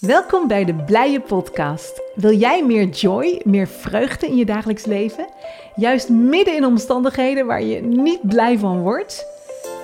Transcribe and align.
Welkom 0.00 0.48
bij 0.48 0.64
de 0.64 0.74
Blije 0.74 1.20
Podcast. 1.20 2.02
Wil 2.14 2.32
jij 2.32 2.64
meer 2.64 2.88
joy, 2.88 3.40
meer 3.44 3.66
vreugde 3.66 4.26
in 4.26 4.36
je 4.36 4.44
dagelijks 4.44 4.84
leven? 4.84 5.26
Juist 5.74 6.08
midden 6.08 6.56
in 6.56 6.64
omstandigheden 6.64 7.46
waar 7.46 7.62
je 7.62 7.80
niet 7.80 8.28
blij 8.28 8.58
van 8.58 8.80
wordt? 8.80 9.26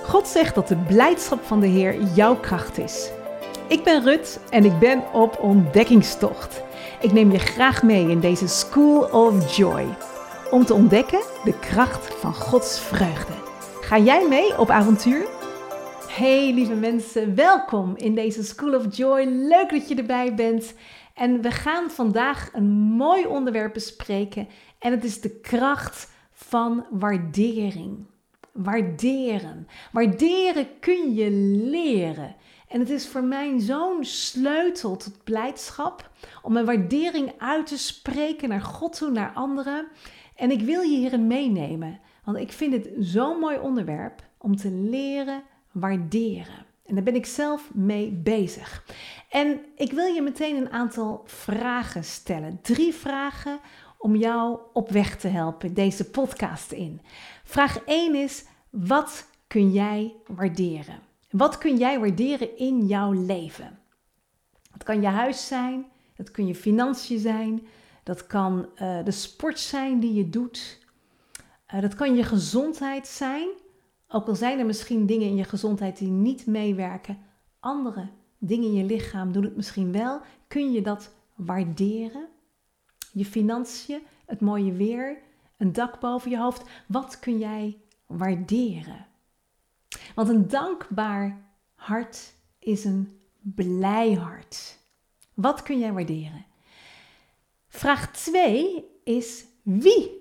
God 0.03 0.27
zegt 0.27 0.55
dat 0.55 0.67
de 0.67 0.75
blijdschap 0.75 1.43
van 1.43 1.59
de 1.59 1.67
Heer 1.67 2.01
jouw 2.15 2.35
kracht 2.35 2.77
is. 2.77 3.09
Ik 3.67 3.83
ben 3.83 4.03
Rut 4.03 4.39
en 4.49 4.65
ik 4.65 4.79
ben 4.79 5.03
op 5.13 5.39
ontdekkingstocht. 5.41 6.61
Ik 7.01 7.11
neem 7.11 7.31
je 7.31 7.39
graag 7.39 7.83
mee 7.83 8.09
in 8.09 8.19
deze 8.19 8.47
School 8.47 9.01
of 9.01 9.55
Joy. 9.55 9.85
Om 10.51 10.65
te 10.65 10.73
ontdekken 10.73 11.21
de 11.43 11.59
kracht 11.59 12.15
van 12.15 12.33
Gods 12.33 12.79
vreugde. 12.79 13.33
Ga 13.81 13.97
jij 13.97 14.27
mee 14.27 14.57
op 14.59 14.69
avontuur? 14.69 15.36
Hey 16.17 16.53
lieve 16.53 16.73
mensen, 16.73 17.35
welkom 17.35 17.97
in 17.97 18.15
deze 18.15 18.43
School 18.43 18.75
of 18.75 18.95
Joy. 18.95 19.23
Leuk 19.25 19.69
dat 19.69 19.87
je 19.87 19.95
erbij 19.95 20.35
bent. 20.35 20.73
En 21.13 21.41
we 21.41 21.51
gaan 21.51 21.89
vandaag 21.89 22.49
een 22.53 22.69
mooi 22.73 23.25
onderwerp 23.25 23.73
bespreken. 23.73 24.47
En 24.79 24.91
het 24.91 25.03
is 25.03 25.21
de 25.21 25.39
kracht 25.39 26.11
van 26.31 26.85
waardering. 26.89 28.05
Waarderen. 28.51 29.67
Waarderen 29.91 30.79
kun 30.79 31.13
je 31.13 31.31
leren. 31.69 32.35
En 32.67 32.79
het 32.79 32.89
is 32.89 33.07
voor 33.07 33.23
mij 33.23 33.59
zo'n 33.59 34.03
sleutel 34.03 34.97
tot 34.97 35.23
blijdschap 35.23 36.09
om 36.41 36.53
mijn 36.53 36.65
waardering 36.65 37.33
uit 37.37 37.67
te 37.67 37.77
spreken 37.77 38.49
naar 38.49 38.61
God 38.61 38.97
toe, 38.97 39.11
naar 39.11 39.31
anderen. 39.33 39.87
En 40.35 40.51
ik 40.51 40.61
wil 40.61 40.81
je 40.81 40.97
hierin 40.97 41.27
meenemen, 41.27 41.99
want 42.23 42.37
ik 42.37 42.51
vind 42.51 42.73
het 42.73 42.89
zo'n 42.99 43.39
mooi 43.39 43.57
onderwerp 43.57 44.23
om 44.37 44.55
te 44.55 44.71
leren 44.71 45.43
waarderen. 45.79 46.65
En 46.85 46.95
daar 46.95 47.03
ben 47.03 47.15
ik 47.15 47.25
zelf 47.25 47.73
mee 47.73 48.11
bezig. 48.11 48.83
En 49.29 49.59
ik 49.75 49.91
wil 49.91 50.05
je 50.05 50.21
meteen 50.21 50.55
een 50.55 50.71
aantal 50.71 51.23
vragen 51.25 52.03
stellen. 52.03 52.59
Drie 52.61 52.93
vragen 52.93 53.59
om 53.97 54.15
jou 54.15 54.59
op 54.73 54.89
weg 54.89 55.17
te 55.17 55.27
helpen, 55.27 55.73
deze 55.73 56.09
podcast 56.09 56.71
in. 56.71 57.01
Vraag 57.43 57.83
1 57.85 58.15
is: 58.15 58.45
wat 58.69 59.29
kun 59.47 59.71
jij 59.71 60.15
waarderen? 60.25 60.99
Wat 61.29 61.57
kun 61.57 61.77
jij 61.77 61.99
waarderen 61.99 62.57
in 62.57 62.85
jouw 62.85 63.11
leven? 63.11 63.79
Het 64.71 64.83
kan 64.83 65.01
je 65.01 65.07
huis 65.07 65.47
zijn, 65.47 65.85
dat 66.15 66.31
kun 66.31 66.47
je 66.47 66.55
financiën 66.55 67.19
zijn, 67.19 67.67
dat 68.03 68.27
kan 68.27 68.69
uh, 68.81 69.03
de 69.03 69.11
sport 69.11 69.59
zijn 69.59 69.99
die 69.99 70.13
je 70.13 70.29
doet, 70.29 70.79
uh, 71.73 71.81
dat 71.81 71.95
kan 71.95 72.15
je 72.15 72.23
gezondheid 72.23 73.07
zijn. 73.07 73.47
Ook 74.07 74.27
al 74.27 74.35
zijn 74.35 74.59
er 74.59 74.65
misschien 74.65 75.05
dingen 75.05 75.27
in 75.27 75.35
je 75.35 75.43
gezondheid 75.43 75.97
die 75.97 76.09
niet 76.09 76.45
meewerken, 76.45 77.17
andere 77.59 78.09
dingen 78.37 78.67
in 78.67 78.73
je 78.73 78.83
lichaam 78.83 79.31
doen 79.31 79.43
het 79.43 79.55
misschien 79.55 79.91
wel, 79.91 80.21
kun 80.47 80.71
je 80.71 80.81
dat 80.81 81.13
waarderen? 81.35 82.27
Je 83.11 83.25
financiën, 83.25 84.01
het 84.25 84.41
mooie 84.41 84.73
weer, 84.73 85.17
een 85.57 85.73
dak 85.73 85.99
boven 85.99 86.31
je 86.31 86.37
hoofd, 86.37 86.63
wat 86.87 87.19
kun 87.19 87.37
jij 87.37 87.77
waarderen? 88.05 89.05
Want 90.15 90.29
een 90.29 90.47
dankbaar 90.47 91.41
hart 91.75 92.33
is 92.59 92.85
een 92.85 93.19
blij 93.41 94.13
hart. 94.13 94.77
Wat 95.33 95.63
kun 95.63 95.79
jij 95.79 95.93
waarderen? 95.93 96.45
Vraag 97.67 98.11
2 98.11 98.85
is 99.03 99.45
wie 99.61 100.11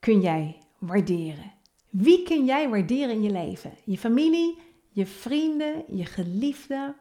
kun 0.00 0.20
jij 0.20 0.58
waarderen? 0.78 1.55
Wie 1.98 2.22
kun 2.22 2.44
jij 2.44 2.68
waarderen 2.68 3.14
in 3.14 3.22
je 3.22 3.30
leven? 3.30 3.74
Je 3.84 3.98
familie, 3.98 4.58
je 4.88 5.06
vrienden, 5.06 5.84
je 5.96 6.04
geliefden, 6.04 6.96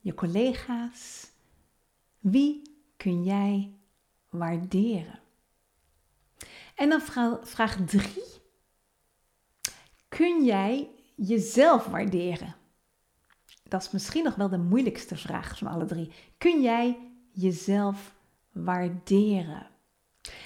je 0.00 0.14
collega's. 0.14 1.30
Wie 2.18 2.62
kun 2.96 3.24
jij 3.24 3.72
waarderen? 4.28 5.20
En 6.74 6.88
dan 6.88 7.00
vraag 7.42 7.76
3. 7.86 8.02
Kun 10.08 10.44
jij 10.44 10.90
jezelf 11.14 11.86
waarderen? 11.86 12.54
Dat 13.62 13.82
is 13.82 13.90
misschien 13.90 14.24
nog 14.24 14.34
wel 14.34 14.48
de 14.48 14.58
moeilijkste 14.58 15.16
vraag 15.16 15.58
van 15.58 15.68
alle 15.68 15.84
drie. 15.84 16.12
Kun 16.38 16.62
jij 16.62 16.98
jezelf 17.32 18.14
waarderen? 18.52 19.66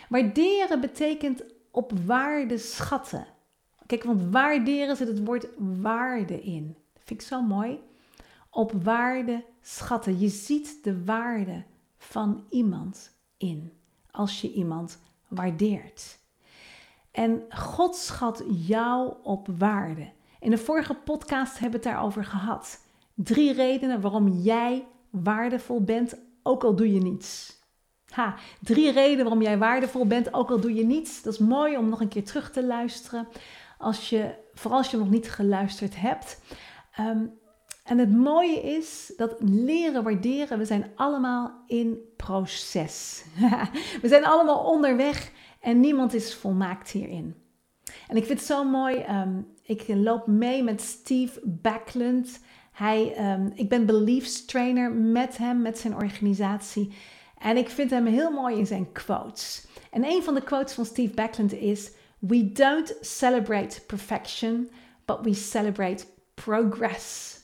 Waarderen 0.09 0.81
betekent 0.81 1.43
op 1.71 1.93
waarde 2.05 2.59
schatten. 2.59 3.27
Kijk, 3.93 4.05
want 4.05 4.33
waarderen 4.33 4.97
zit 4.97 5.09
het 5.09 5.25
woord 5.25 5.47
waarde 5.81 6.43
in. 6.43 6.77
Vind 6.99 7.21
ik 7.21 7.27
zo 7.27 7.43
mooi. 7.43 7.81
Op 8.51 8.73
waarde 8.85 9.45
schatten. 9.61 10.19
Je 10.19 10.29
ziet 10.29 10.85
de 10.85 11.05
waarde 11.05 11.65
van 11.99 12.45
iemand 12.51 13.17
in 13.37 13.73
als 14.11 14.41
je 14.41 14.53
iemand 14.53 14.99
waardeert. 15.29 16.19
En 17.11 17.43
God 17.49 17.97
schat 17.97 18.45
jou 18.67 19.15
op 19.23 19.49
waarde. 19.59 20.11
In 20.41 20.51
de 20.51 20.59
vorige 20.59 20.95
podcast 20.95 21.59
hebben 21.59 21.81
we 21.81 21.87
het 21.87 21.95
daarover 21.97 22.25
gehad. 22.25 22.81
Drie 23.15 23.53
redenen 23.53 24.01
waarom 24.01 24.29
jij 24.29 24.87
waardevol 25.11 25.83
bent, 25.85 26.17
ook 26.43 26.65
al 26.65 26.75
doe 26.75 26.93
je 26.93 27.01
niets. 27.01 27.61
Ha, 28.09 28.35
drie 28.61 28.91
redenen 28.91 29.25
waarom 29.25 29.43
jij 29.43 29.59
waardevol 29.59 30.07
bent, 30.07 30.35
ook 30.35 30.51
al 30.51 30.61
doe 30.61 30.75
je 30.75 30.85
niets. 30.85 31.23
Dat 31.23 31.33
is 31.33 31.39
mooi 31.39 31.77
om 31.77 31.89
nog 31.89 32.01
een 32.01 32.09
keer 32.09 32.25
terug 32.25 32.51
te 32.51 32.65
luisteren 32.65 33.29
als 33.83 34.09
je, 34.09 34.35
vooral 34.55 34.79
als 34.79 34.91
je 34.91 34.97
nog 34.97 35.11
niet 35.11 35.31
geluisterd 35.31 36.01
hebt. 36.01 36.41
Ehm, 36.95 37.25
en 37.85 37.99
het 37.99 38.17
mooie 38.17 38.61
is 38.61 39.13
dat 39.17 39.37
leren 39.39 40.03
waarderen, 40.03 40.59
we 40.59 40.65
zijn 40.65 40.91
allemaal 40.95 41.63
in 41.67 41.99
proces. 42.17 43.25
we 44.03 44.09
zijn 44.09 44.25
allemaal 44.25 44.65
onderweg 44.65 45.31
en 45.61 45.81
niemand 45.81 46.15
is 46.15 46.35
volmaakt 46.35 46.91
hierin. 46.91 47.35
En 48.09 48.17
ik 48.17 48.25
vind 48.25 48.39
het 48.39 48.49
zo 48.49 48.65
mooi, 48.65 48.97
ehm, 48.97 49.41
ik 49.63 49.85
loop 49.89 50.27
mee 50.27 50.63
met 50.63 50.81
Steve 50.81 51.41
Backlund. 51.45 52.41
Hij, 52.73 53.33
um, 53.33 53.53
ik 53.55 53.69
ben 53.69 53.87
beliefs 53.87 54.45
trainer 54.45 54.93
met 54.93 55.37
hem, 55.37 55.63
met 55.63 55.79
zijn 55.79 55.95
organisatie. 55.95 56.93
En 57.39 57.57
ik 57.57 57.69
vind 57.69 57.91
hem 57.91 58.07
heel 58.07 58.31
mooi 58.31 58.57
in 58.57 58.67
zijn 58.67 58.93
quotes. 58.93 59.67
En 59.91 60.05
een 60.05 60.23
van 60.23 60.35
de 60.35 60.43
quotes 60.43 60.75
van 60.75 60.85
Steve 60.85 61.15
Backlund 61.15 61.53
is: 61.53 61.91
We 62.29 62.53
don't 62.53 62.95
celebrate 63.01 63.81
perfection, 63.87 64.71
but 65.05 65.25
we 65.25 65.35
celebrate 65.35 66.07
progress. 66.35 67.39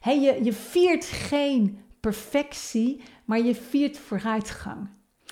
Hey, 0.00 0.20
je, 0.20 0.44
je 0.44 0.52
viert 0.52 1.04
geen 1.04 1.78
perfectie, 2.00 3.02
maar 3.24 3.40
je 3.40 3.54
viert 3.54 3.98
vooruitgang. 3.98 4.88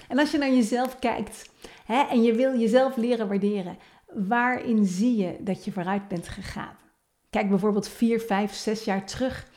En 0.09 0.19
als 0.19 0.31
je 0.31 0.38
naar 0.38 0.50
jezelf 0.50 0.98
kijkt 0.98 1.50
en 1.87 2.22
je 2.22 2.34
wil 2.34 2.59
jezelf 2.59 2.97
leren 2.97 3.28
waarderen, 3.28 3.78
waarin 4.15 4.84
zie 4.84 5.16
je 5.16 5.37
dat 5.41 5.65
je 5.65 5.72
vooruit 5.72 6.09
bent 6.09 6.28
gegaan? 6.28 6.77
Kijk 7.31 7.48
bijvoorbeeld 7.48 7.88
vier, 7.88 8.21
vijf, 8.21 8.53
zes 8.54 8.84
jaar 8.84 9.06
terug, 9.06 9.50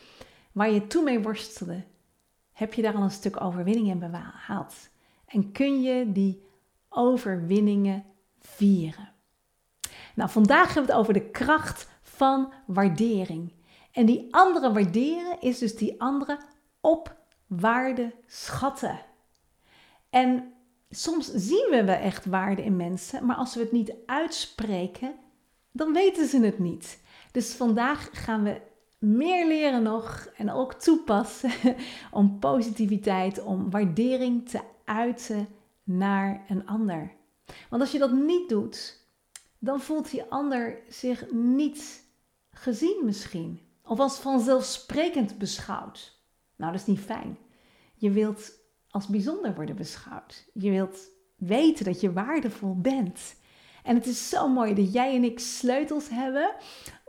waar 0.51 0.71
je 0.71 0.87
toen 0.87 1.03
mee 1.03 1.19
worstelde. 1.19 1.83
Heb 2.51 2.73
je 2.73 2.81
daar 2.81 2.95
al 2.95 3.03
een 3.03 3.11
stuk 3.11 3.41
overwinning 3.41 3.87
in 3.87 3.99
behaald? 3.99 4.89
En 5.25 5.51
kun 5.51 5.81
je 5.81 6.11
die 6.11 6.43
overwinningen 6.89 8.05
vieren? 8.39 9.10
Nou, 10.15 10.29
vandaag 10.29 10.65
hebben 10.65 10.85
we 10.85 10.91
het 10.91 10.99
over 11.01 11.13
de 11.13 11.29
kracht 11.29 11.89
van 12.01 12.53
waardering. 12.65 13.53
En 13.91 14.05
die 14.05 14.27
andere 14.31 14.71
waarderen 14.71 15.41
is 15.41 15.57
dus 15.57 15.75
die 15.75 16.01
andere 16.01 16.39
op 16.81 17.15
waarde 17.47 18.13
schatten. 18.25 18.99
En 20.09 20.53
soms 20.89 21.33
zien 21.33 21.67
we 21.69 21.83
wel 21.83 21.95
echt 21.95 22.25
waarde 22.25 22.63
in 22.63 22.75
mensen, 22.75 23.25
maar 23.25 23.35
als 23.35 23.55
we 23.55 23.61
het 23.61 23.71
niet 23.71 23.93
uitspreken, 24.05 25.15
dan 25.71 25.93
weten 25.93 26.27
ze 26.27 26.39
het 26.39 26.59
niet. 26.59 27.01
Dus 27.31 27.53
vandaag 27.53 28.09
gaan 28.11 28.43
we 28.43 28.61
meer 28.99 29.47
leren 29.47 29.83
nog 29.83 30.29
en 30.35 30.51
ook 30.51 30.73
toepassen 30.73 31.51
om 32.11 32.39
positiviteit, 32.39 33.43
om 33.43 33.69
waardering 33.69 34.49
te 34.49 34.59
uiten 34.85 35.47
naar 35.83 36.45
een 36.47 36.67
ander. 36.67 37.11
Want 37.69 37.81
als 37.81 37.91
je 37.91 37.99
dat 37.99 38.11
niet 38.11 38.49
doet, 38.49 39.00
dan 39.63 39.81
voelt 39.81 40.11
die 40.11 40.23
ander 40.23 40.79
zich 40.89 41.31
niet 41.31 42.03
gezien 42.51 43.01
misschien. 43.03 43.61
Of 43.83 43.99
als 43.99 44.19
vanzelfsprekend 44.19 45.37
beschouwd. 45.37 46.21
Nou, 46.55 46.71
dat 46.71 46.81
is 46.81 46.87
niet 46.87 46.99
fijn. 46.99 47.37
Je 47.95 48.11
wilt 48.11 48.51
als 48.89 49.07
bijzonder 49.07 49.55
worden 49.55 49.75
beschouwd. 49.75 50.49
Je 50.53 50.69
wilt 50.69 50.99
weten 51.35 51.85
dat 51.85 52.01
je 52.01 52.13
waardevol 52.13 52.81
bent. 52.81 53.35
En 53.83 53.95
het 53.95 54.05
is 54.05 54.29
zo 54.29 54.47
mooi 54.47 54.73
dat 54.73 54.93
jij 54.93 55.15
en 55.15 55.23
ik 55.23 55.39
sleutels 55.39 56.09
hebben 56.09 56.55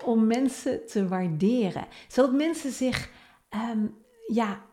om 0.04 0.26
mensen 0.26 0.86
te 0.86 1.08
waarderen. 1.08 1.86
Zodat 2.08 2.32
mensen 2.32 2.72
zich 2.72 3.10
ehm, 3.48 3.86
ja, 4.26 4.64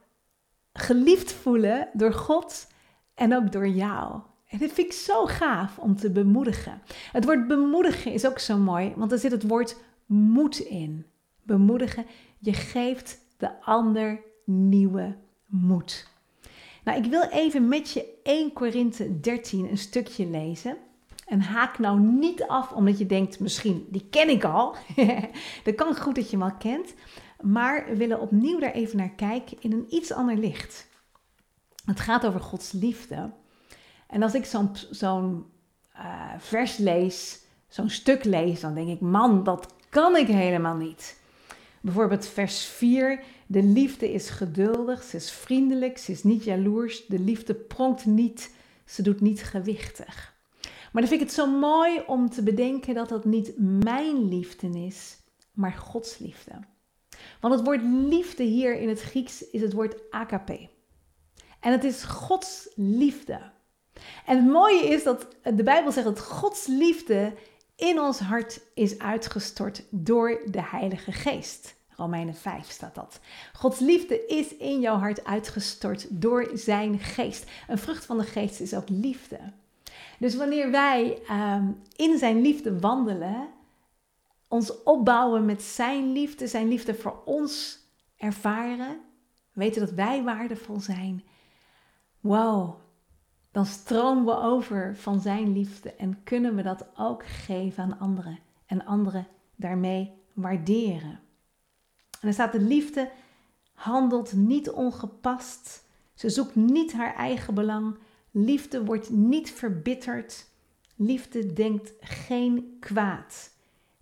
geliefd 0.74 1.32
voelen 1.32 1.90
door 1.94 2.14
God 2.14 2.68
en 3.14 3.36
ook 3.36 3.52
door 3.52 3.68
jou. 3.68 4.22
En 4.50 4.58
dat 4.58 4.72
vind 4.72 4.88
ik 4.88 4.94
zo 4.94 5.26
gaaf 5.26 5.78
om 5.78 5.96
te 5.96 6.12
bemoedigen. 6.12 6.82
Het 7.12 7.26
woord 7.26 7.48
bemoedigen 7.48 8.12
is 8.14 8.26
ook 8.26 8.40
zo 8.40 8.58
mooi, 8.58 8.94
want 8.96 9.12
er 9.12 9.18
zit 9.18 9.32
het 9.32 9.48
woord 9.48 9.76
moed 10.06 10.60
in. 10.60 11.06
Bemoedigen, 11.44 12.06
je 12.40 12.54
geeft 12.54 13.20
de 13.38 13.62
ander 13.62 14.22
nieuwe 14.46 15.16
moed. 15.46 16.08
Nou, 16.84 17.04
ik 17.04 17.10
wil 17.10 17.22
even 17.22 17.68
met 17.68 17.92
je 17.92 18.20
1 18.24 18.54
Korinthe 18.54 19.20
13 19.20 19.70
een 19.70 19.78
stukje 19.78 20.26
lezen. 20.26 20.78
En 21.26 21.42
haak 21.42 21.80
nou 21.80 22.00
niet 22.00 22.44
af 22.44 22.72
omdat 22.72 22.98
je 22.98 23.06
denkt, 23.06 23.40
misschien, 23.40 23.88
die 23.90 24.08
ken 24.10 24.30
ik 24.30 24.44
al. 24.44 24.76
dat 25.64 25.76
kan 25.76 25.96
goed 25.96 26.16
dat 26.16 26.30
je 26.30 26.38
hem 26.38 26.46
al 26.46 26.58
kent. 26.58 26.94
Maar 27.42 27.86
we 27.88 27.96
willen 27.96 28.20
opnieuw 28.20 28.60
daar 28.60 28.72
even 28.72 28.98
naar 28.98 29.16
kijken 29.16 29.58
in 29.60 29.72
een 29.72 29.86
iets 29.90 30.12
ander 30.12 30.38
licht. 30.38 30.88
Het 31.86 32.00
gaat 32.00 32.26
over 32.26 32.40
Gods 32.40 32.72
liefde. 32.72 33.32
En 34.10 34.24
als 34.24 34.34
ik 34.34 34.46
zo'n 34.90 35.46
uh, 35.96 36.34
vers 36.38 36.78
lees, 36.78 37.42
zo'n 37.68 37.90
stuk 37.90 38.24
lees, 38.24 38.60
dan 38.60 38.74
denk 38.74 38.90
ik, 38.90 39.00
man, 39.00 39.44
dat 39.44 39.74
kan 39.90 40.16
ik 40.16 40.28
helemaal 40.28 40.76
niet. 40.76 41.22
Bijvoorbeeld 41.82 42.28
vers 42.28 42.66
4. 42.66 43.24
De 43.48 43.64
liefde 43.64 44.14
is 44.14 44.30
geduldig, 44.30 45.04
ze 45.04 45.16
is 45.16 45.32
vriendelijk, 45.32 45.98
ze 45.98 46.12
is 46.12 46.24
niet 46.24 46.44
jaloers. 46.44 47.06
De 47.06 47.20
liefde 47.20 47.54
pronkt 47.54 48.06
niet, 48.06 48.56
ze 48.86 49.02
doet 49.02 49.22
niet 49.22 49.44
gewichtig. 49.44 50.34
Maar 50.62 51.02
dan 51.02 51.08
vind 51.08 51.22
ik 51.22 51.28
het 51.28 51.36
zo 51.36 51.48
mooi 51.60 52.02
om 52.08 52.30
te 52.30 52.44
bedenken 52.44 52.94
dat 52.94 53.10
dat 53.10 53.26
niet 53.26 53.54
mijn 53.58 54.28
liefde 54.28 54.86
is, 54.86 55.18
maar 55.54 55.74
Gods 55.74 56.18
liefde. 56.18 56.52
Want 57.42 57.54
het 57.54 57.64
woord 57.64 57.82
liefde 57.84 58.44
hier 58.44 58.80
in 58.80 58.90
het 58.90 59.02
Grieks 59.02 59.50
is 59.50 59.62
het 59.62 59.74
woord 59.74 60.12
agape. 60.12 60.70
En 61.60 61.72
het 61.72 61.84
is 61.84 62.04
Gods 62.04 62.70
liefde. 62.76 63.52
En 64.26 64.38
het 64.38 64.48
mooie 64.48 64.84
is 64.84 65.04
dat 65.04 65.28
de 65.44 65.64
Bijbel 65.64 65.92
zegt 65.92 66.06
dat 66.06 66.20
Gods 66.20 66.68
liefde 66.68 67.34
in 67.76 68.00
ons 68.00 68.20
hart 68.20 68.62
is 68.74 69.00
uitgestort 69.00 69.84
door 69.90 70.42
de 70.46 70.62
Heilige 70.62 71.12
Geest. 71.12 71.78
Romeinen 72.00 72.36
5 72.36 72.70
staat 72.70 72.96
dat. 72.96 73.20
Gods 73.54 73.80
liefde 73.80 74.26
is 74.26 74.56
in 74.58 74.80
jouw 74.80 74.98
hart 74.98 75.26
uitgestort 75.26 76.08
door 76.10 76.50
zijn 76.54 77.00
geest. 77.00 77.50
Een 77.68 77.78
vrucht 77.78 78.06
van 78.06 78.18
de 78.18 78.24
geest 78.24 78.60
is 78.60 78.74
ook 78.74 78.90
liefde. 78.90 79.40
Dus 80.20 80.36
wanneer 80.36 80.72
wij 80.72 81.22
ehm, 81.28 81.72
in 81.96 82.18
zijn 82.18 82.42
liefde 82.42 82.80
wandelen, 82.80 83.48
ons 84.48 84.84
opbouwen 84.84 85.46
met 85.46 85.62
zijn 85.62 86.12
liefde, 86.12 86.48
zijn 86.48 86.68
liefde 86.68 86.96
voor 86.96 87.22
ons 87.26 87.80
ervaren, 88.18 89.00
weten 89.54 89.82
dat 89.82 89.92
wij 89.92 90.24
waardevol 90.24 90.80
zijn. 90.80 91.24
Wow, 92.20 92.76
dan 93.60 93.68
stromen 93.68 94.26
we 94.26 94.42
over 94.42 94.96
van 94.96 95.20
zijn 95.20 95.54
liefde 95.54 95.94
en 95.94 96.24
kunnen 96.24 96.56
we 96.56 96.62
dat 96.62 96.86
ook 96.98 97.26
geven 97.26 97.84
aan 97.84 98.00
anderen 98.00 98.40
en 98.66 98.86
anderen 98.86 99.28
daarmee 99.56 100.14
waarderen. 100.34 101.20
En 102.22 102.28
er 102.28 102.34
staat 102.34 102.52
de 102.52 102.62
liefde 102.62 103.12
handelt 103.74 104.34
niet 104.34 104.70
ongepast. 104.70 105.86
Ze 106.14 106.30
zoekt 106.30 106.56
niet 106.56 106.94
haar 106.94 107.16
eigen 107.16 107.54
belang. 107.54 107.98
Liefde 108.32 108.86
wordt 108.86 109.10
niet 109.10 109.52
verbitterd. 109.52 110.48
Liefde 110.96 111.54
denkt 111.54 111.94
geen 112.00 112.78
kwaad. 112.80 113.52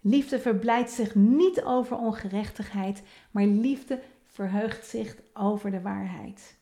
Liefde 0.01 0.39
verblijdt 0.39 0.91
zich 0.91 1.15
niet 1.15 1.63
over 1.63 1.97
ongerechtigheid, 1.97 3.03
maar 3.31 3.45
liefde 3.45 4.01
verheugt 4.25 4.87
zich 4.87 5.15
over 5.33 5.71
de 5.71 5.81
waarheid. 5.81 6.57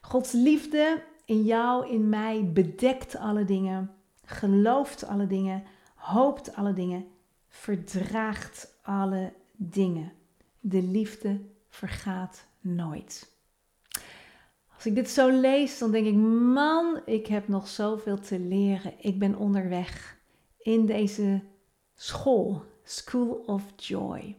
Gods 0.00 0.32
liefde 0.32 1.02
in 1.26 1.42
jou, 1.42 1.88
in 1.88 2.08
mij, 2.08 2.50
bedekt 2.52 3.16
alle 3.16 3.44
dingen, 3.44 3.90
gelooft 4.24 5.06
alle 5.06 5.26
dingen, 5.26 5.64
hoopt 5.94 6.54
alle 6.54 6.72
dingen, 6.72 7.06
verdraagt 7.48 8.78
alle 8.82 9.32
dingen. 9.56 10.12
De 10.60 10.82
liefde 10.82 11.40
vergaat 11.68 12.46
nooit. 12.60 13.34
Als 14.74 14.86
ik 14.86 14.94
dit 14.94 15.10
zo 15.10 15.28
lees, 15.40 15.78
dan 15.78 15.90
denk 15.90 16.06
ik, 16.06 16.14
man, 16.54 17.00
ik 17.04 17.26
heb 17.26 17.48
nog 17.48 17.68
zoveel 17.68 18.18
te 18.18 18.38
leren. 18.38 18.94
Ik 18.98 19.18
ben 19.18 19.36
onderweg 19.36 20.18
in 20.58 20.86
deze 20.86 21.42
school, 21.94 22.64
School 22.82 23.42
of 23.46 23.62
Joy. 23.76 24.36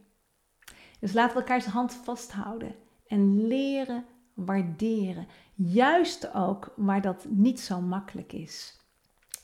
Dus 1.00 1.14
laten 1.14 1.36
we 1.36 1.42
elkaars 1.42 1.66
hand 1.66 1.94
vasthouden 1.94 2.76
en 3.08 3.48
leren 3.48 4.06
waarderen. 4.34 5.28
Juist 5.60 6.34
ook 6.34 6.74
waar 6.76 7.02
dat 7.02 7.26
niet 7.30 7.60
zo 7.60 7.82
makkelijk 7.82 8.34
is. 8.34 8.78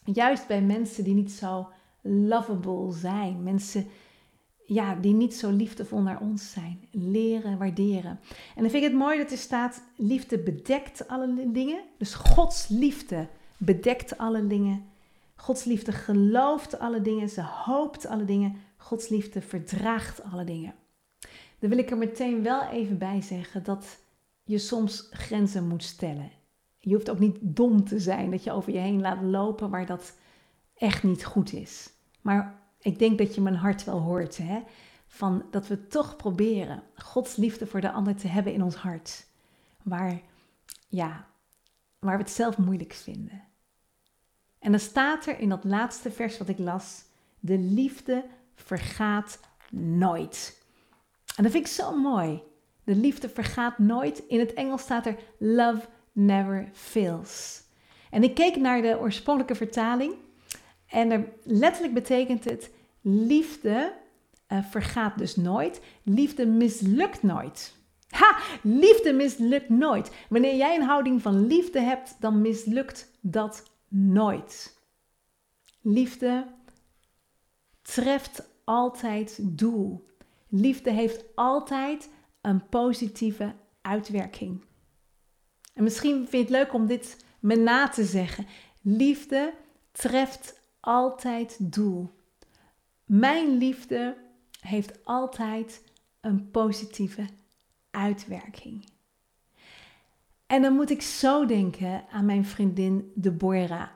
Juist 0.05 0.47
bij 0.47 0.61
mensen 0.61 1.03
die 1.03 1.13
niet 1.13 1.31
zo 1.31 1.69
lovable 2.01 2.91
zijn. 2.91 3.43
Mensen 3.43 3.87
ja, 4.65 4.95
die 4.95 5.13
niet 5.13 5.35
zo 5.35 5.51
liefdevol 5.51 6.01
naar 6.01 6.19
ons 6.19 6.51
zijn. 6.51 6.87
Leren 6.91 7.57
waarderen. 7.57 8.19
En 8.55 8.61
dan 8.61 8.69
vind 8.69 8.83
ik 8.83 8.89
het 8.89 8.99
mooi 8.99 9.17
dat 9.17 9.31
er 9.31 9.37
staat: 9.37 9.83
liefde 9.95 10.39
bedekt 10.39 11.07
alle 11.07 11.51
dingen. 11.51 11.81
Dus 11.97 12.13
Gods 12.13 12.67
liefde 12.67 13.27
bedekt 13.57 14.17
alle 14.17 14.47
dingen. 14.47 14.85
Gods 15.35 15.63
liefde 15.63 15.91
gelooft 15.91 16.79
alle 16.79 17.01
dingen. 17.01 17.29
Ze 17.29 17.41
hoopt 17.41 18.05
alle 18.05 18.25
dingen. 18.25 18.55
Gods 18.77 19.09
liefde 19.09 19.41
verdraagt 19.41 20.23
alle 20.23 20.43
dingen. 20.43 20.73
Dan 21.59 21.69
wil 21.69 21.77
ik 21.77 21.91
er 21.91 21.97
meteen 21.97 22.43
wel 22.43 22.61
even 22.63 22.97
bij 22.97 23.21
zeggen 23.21 23.63
dat 23.63 24.02
je 24.43 24.57
soms 24.57 25.07
grenzen 25.11 25.67
moet 25.67 25.83
stellen. 25.83 26.31
Je 26.77 26.93
hoeft 26.93 27.09
ook 27.09 27.19
niet 27.19 27.37
dom 27.41 27.83
te 27.83 27.99
zijn 27.99 28.31
dat 28.31 28.43
je 28.43 28.51
over 28.51 28.73
je 28.73 28.79
heen 28.79 29.01
laat 29.01 29.21
lopen 29.21 29.69
waar 29.69 29.85
dat 29.85 30.17
echt 30.75 31.03
niet 31.03 31.25
goed 31.25 31.53
is. 31.53 31.89
Maar 32.21 32.61
ik 32.79 32.99
denk 32.99 33.17
dat 33.17 33.35
je 33.35 33.41
mijn 33.41 33.55
hart 33.55 33.83
wel 33.83 33.99
hoort, 33.99 34.37
hè? 34.37 34.63
Van 35.07 35.45
dat 35.51 35.67
we 35.67 35.87
toch 35.87 36.15
proberen 36.15 36.83
Gods 36.95 37.35
liefde 37.35 37.67
voor 37.67 37.81
de 37.81 37.91
ander 37.91 38.15
te 38.15 38.27
hebben 38.27 38.53
in 38.53 38.63
ons 38.63 38.75
hart. 38.75 39.25
Waar, 39.83 40.21
ja, 40.87 41.27
waar 41.99 42.17
we 42.17 42.23
het 42.23 42.31
zelf 42.31 42.57
moeilijk 42.57 42.93
vinden. 42.93 43.43
En 44.59 44.71
dan 44.71 44.79
staat 44.79 45.25
er 45.25 45.39
in 45.39 45.49
dat 45.49 45.63
laatste 45.63 46.11
vers 46.11 46.37
wat 46.37 46.49
ik 46.49 46.57
las: 46.57 47.03
de 47.39 47.57
liefde 47.57 48.25
vergaat 48.55 49.39
nooit. 49.71 50.65
En 51.35 51.43
dat 51.43 51.51
vind 51.51 51.65
ik 51.65 51.71
zo 51.71 51.99
mooi. 51.99 52.41
De 52.83 52.95
liefde 52.95 53.29
vergaat 53.29 53.77
nooit. 53.77 54.23
In 54.27 54.39
het 54.39 54.53
Engels 54.53 54.81
staat 54.81 55.05
er 55.05 55.15
love 55.37 55.87
never 56.11 56.69
fails. 56.73 57.61
En 58.09 58.23
ik 58.23 58.33
keek 58.35 58.55
naar 58.55 58.81
de 58.81 58.99
oorspronkelijke 58.99 59.55
vertaling. 59.55 60.13
En 60.87 61.11
er, 61.11 61.29
letterlijk 61.43 61.93
betekent 61.93 62.43
het: 62.43 62.71
liefde 63.01 63.93
uh, 64.47 64.63
vergaat 64.63 65.17
dus 65.17 65.35
nooit. 65.35 65.81
Liefde 66.03 66.45
mislukt 66.45 67.23
nooit. 67.23 67.75
Ha! 68.09 68.37
Liefde 68.61 69.13
mislukt 69.13 69.69
nooit. 69.69 70.11
Wanneer 70.29 70.55
jij 70.55 70.75
een 70.75 70.87
houding 70.87 71.21
van 71.21 71.47
liefde 71.47 71.79
hebt, 71.81 72.15
dan 72.19 72.41
mislukt 72.41 73.11
dat 73.21 73.63
nooit. 73.87 74.77
Liefde 75.81 76.47
treft 77.81 78.49
altijd 78.63 79.39
doel. 79.41 80.05
Liefde 80.49 80.91
heeft 80.91 81.23
altijd 81.35 82.09
een 82.43 82.69
positieve 82.69 83.55
uitwerking. 83.81 84.65
En 85.73 85.83
misschien 85.83 86.15
vind 86.15 86.31
je 86.31 86.37
het 86.37 86.49
leuk 86.49 86.73
om 86.73 86.85
dit 86.85 87.25
me 87.39 87.55
na 87.55 87.89
te 87.89 88.03
zeggen. 88.03 88.47
Liefde 88.81 89.53
treft 89.91 90.59
altijd 90.79 91.73
doel. 91.73 92.11
Mijn 93.05 93.57
liefde 93.57 94.17
heeft 94.59 95.05
altijd 95.05 95.83
een 96.21 96.51
positieve 96.51 97.25
uitwerking. 97.91 98.85
En 100.47 100.61
dan 100.61 100.73
moet 100.73 100.89
ik 100.89 101.01
zo 101.01 101.45
denken 101.45 102.05
aan 102.11 102.25
mijn 102.25 102.45
vriendin 102.45 103.11
Deborah. 103.15 103.89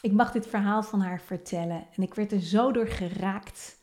Ik 0.00 0.12
mag 0.12 0.32
dit 0.32 0.46
verhaal 0.46 0.82
van 0.82 1.00
haar 1.00 1.20
vertellen 1.20 1.86
en 1.96 2.02
ik 2.02 2.14
werd 2.14 2.32
er 2.32 2.40
zo 2.40 2.72
door 2.72 2.86
geraakt. 2.86 3.78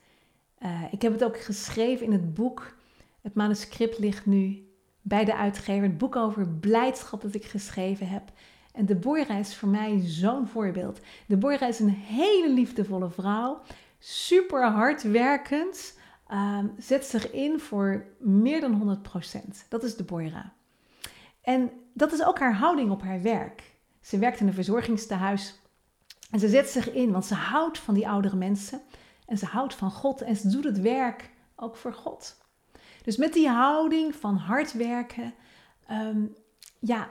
Uh, 0.60 0.84
ik 0.92 1.02
heb 1.02 1.12
het 1.12 1.24
ook 1.24 1.40
geschreven 1.40 2.06
in 2.06 2.12
het 2.12 2.34
boek. 2.34 2.78
Het 3.25 3.34
manuscript 3.34 4.00
ligt 4.00 4.25
nu 4.25 4.70
bij 5.01 5.25
de 5.25 5.36
uitgever. 5.36 5.84
Het 5.84 5.98
boek 5.98 6.15
over 6.15 6.48
blijdschap 6.50 7.22
dat 7.22 7.34
ik 7.34 7.46
geschreven 7.46 8.08
heb. 8.08 8.32
En 8.74 8.86
Deborah 8.86 9.39
is 9.39 9.55
voor 9.55 9.70
mij 9.70 10.00
zo'n 10.03 10.48
voorbeeld. 10.48 11.00
Deborah 11.27 11.70
is 11.70 11.79
een 11.79 11.89
hele 11.89 12.53
liefdevolle 12.53 13.10
vrouw, 13.10 13.62
super 14.00 14.72
hardwerkend, 14.72 16.00
uh, 16.32 16.60
zet 16.77 17.05
zich 17.05 17.32
in 17.32 17.60
voor 17.60 18.05
meer 18.20 18.62
dan 18.62 18.74
100%. 18.74 19.67
Dat 19.70 19.84
is 19.84 19.96
Deborah. 19.96 20.46
En 21.41 21.72
dat 21.94 22.13
is 22.13 22.24
ook 22.24 22.39
haar 22.39 22.55
houding 22.55 22.91
op 22.91 23.01
haar 23.01 23.22
werk. 23.22 23.63
Ze 24.01 24.17
werkt 24.17 24.39
in 24.39 24.48
een 24.48 24.53
verzorgingstehuis 24.53 25.60
en 26.32 26.39
ze 26.39 26.50
zet 26.50 26.70
zich 26.70 26.91
in, 26.91 27.12
want 27.12 27.25
ze 27.25 27.34
houdt 27.34 27.79
van 27.79 27.94
die 27.94 28.08
oudere 28.08 28.36
mensen 28.36 28.82
en 29.25 29.38
ze 29.38 29.46
houdt 29.46 29.74
van 29.74 29.91
God 29.91 30.22
en 30.22 30.36
ze 30.36 30.50
doet 30.50 30.63
het 30.63 30.82
werk 30.82 31.29
ook 31.55 31.75
voor 31.75 31.94
God. 31.94 32.44
Dus 33.06 33.18
met 33.18 33.34
die 33.34 33.50
houding 33.50 34.16
van 34.16 34.36
hard 34.36 34.74
werken, 34.74 35.34
ehm, 35.88 36.26
ja, 36.80 37.08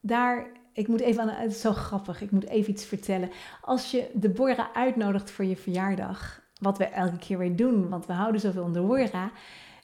daar, 0.00 0.46
ik 0.72 0.88
moet 0.88 1.00
even 1.00 1.22
aan, 1.22 1.28
het 1.28 1.50
is 1.50 1.60
zo 1.60 1.72
grappig, 1.72 2.20
ik 2.20 2.30
moet 2.30 2.46
even 2.46 2.72
iets 2.72 2.84
vertellen. 2.84 3.30
Als 3.60 3.90
je 3.90 4.10
Deborah 4.12 4.66
uitnodigt 4.72 5.30
voor 5.30 5.44
je 5.44 5.56
verjaardag, 5.56 6.42
wat 6.60 6.78
we 6.78 6.84
elke 6.84 7.18
keer 7.18 7.38
weer 7.38 7.56
doen, 7.56 7.88
want 7.88 8.06
we 8.06 8.12
houden 8.12 8.40
zoveel 8.40 8.62
van 8.62 8.72
Deborah, 8.72 9.28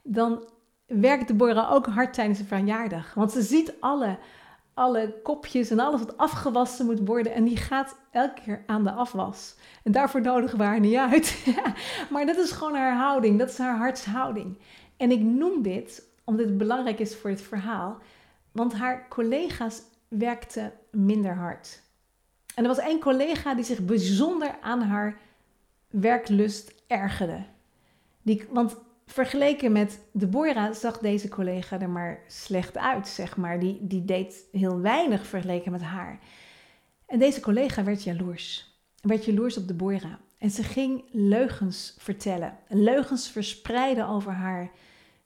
dan 0.02 0.48
werkt 0.86 1.28
Deborah 1.28 1.72
ook 1.72 1.86
hard 1.86 2.14
tijdens 2.14 2.38
de 2.38 2.44
verjaardag. 2.44 3.14
Want 3.14 3.32
ze 3.32 3.42
ziet 3.42 3.74
alle, 3.80 4.18
alle 4.74 5.14
kopjes 5.22 5.70
en 5.70 5.78
alles 5.78 6.00
wat 6.00 6.16
afgewassen 6.16 6.86
moet 6.86 7.06
worden. 7.06 7.34
En 7.34 7.44
die 7.44 7.56
gaat 7.56 7.96
elke 8.10 8.40
keer 8.44 8.62
aan 8.66 8.84
de 8.84 8.92
afwas. 8.92 9.56
En 9.84 9.92
daarvoor 9.92 10.20
nodigen 10.20 10.58
we 10.58 10.64
haar 10.64 10.80
niet 10.80 10.96
uit. 10.96 11.46
maar 12.10 12.26
dat 12.26 12.36
is 12.36 12.50
gewoon 12.50 12.74
haar 12.74 12.96
houding. 12.96 13.38
Dat 13.38 13.48
is 13.48 13.58
haar 13.58 13.76
hartshouding. 13.76 14.58
En 15.02 15.10
ik 15.10 15.20
noem 15.20 15.62
dit 15.62 16.06
omdat 16.24 16.46
het 16.46 16.58
belangrijk 16.58 16.98
is 16.98 17.16
voor 17.16 17.30
het 17.30 17.40
verhaal. 17.40 17.98
Want 18.52 18.74
haar 18.74 19.08
collega's 19.08 19.82
werkten 20.08 20.72
minder 20.90 21.34
hard. 21.34 21.82
En 22.54 22.62
er 22.62 22.68
was 22.68 22.78
één 22.78 23.00
collega 23.00 23.54
die 23.54 23.64
zich 23.64 23.84
bijzonder 23.84 24.56
aan 24.60 24.82
haar 24.82 25.18
werklust 25.90 26.74
ergerde. 26.86 27.44
Die, 28.22 28.44
want 28.50 28.76
vergeleken 29.06 29.72
met 29.72 30.00
Deborah 30.12 30.74
zag 30.74 30.98
deze 30.98 31.28
collega 31.28 31.80
er 31.80 31.90
maar 31.90 32.20
slecht 32.26 32.78
uit, 32.78 33.08
zeg 33.08 33.36
maar. 33.36 33.60
Die, 33.60 33.78
die 33.80 34.04
deed 34.04 34.44
heel 34.52 34.80
weinig 34.80 35.26
vergeleken 35.26 35.72
met 35.72 35.82
haar. 35.82 36.18
En 37.06 37.18
deze 37.18 37.40
collega 37.40 37.84
werd 37.84 38.02
jaloers. 38.02 38.76
Werd 39.00 39.24
jaloers 39.24 39.56
op 39.56 39.68
Deborah. 39.68 40.14
En 40.38 40.50
ze 40.50 40.62
ging 40.62 41.04
leugens 41.10 41.94
vertellen. 41.98 42.56
Leugens 42.68 43.30
verspreiden 43.30 44.06
over 44.06 44.32
haar 44.32 44.70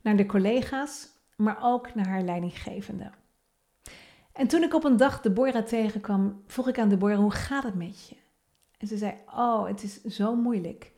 naar 0.06 0.16
de 0.16 0.26
collega's, 0.26 1.08
maar 1.36 1.58
ook 1.62 1.94
naar 1.94 2.06
haar 2.08 2.22
leidinggevende. 2.22 3.10
En 4.32 4.46
toen 4.46 4.62
ik 4.62 4.75
op 4.75 4.84
een 4.84 4.96
dag 4.96 5.20
Deborah 5.20 5.64
tegenkwam, 5.64 6.42
vroeg 6.46 6.68
ik 6.68 6.78
aan 6.78 6.88
Deborah, 6.88 7.18
hoe 7.18 7.30
gaat 7.30 7.64
het 7.64 7.75
met 7.75 8.08
je? 8.08 8.16
En 8.78 8.86
ze 8.86 8.96
zei, 8.96 9.14
oh, 9.34 9.66
het 9.66 9.82
is 9.82 10.02
zo 10.02 10.34
moeilijk. 10.34 10.92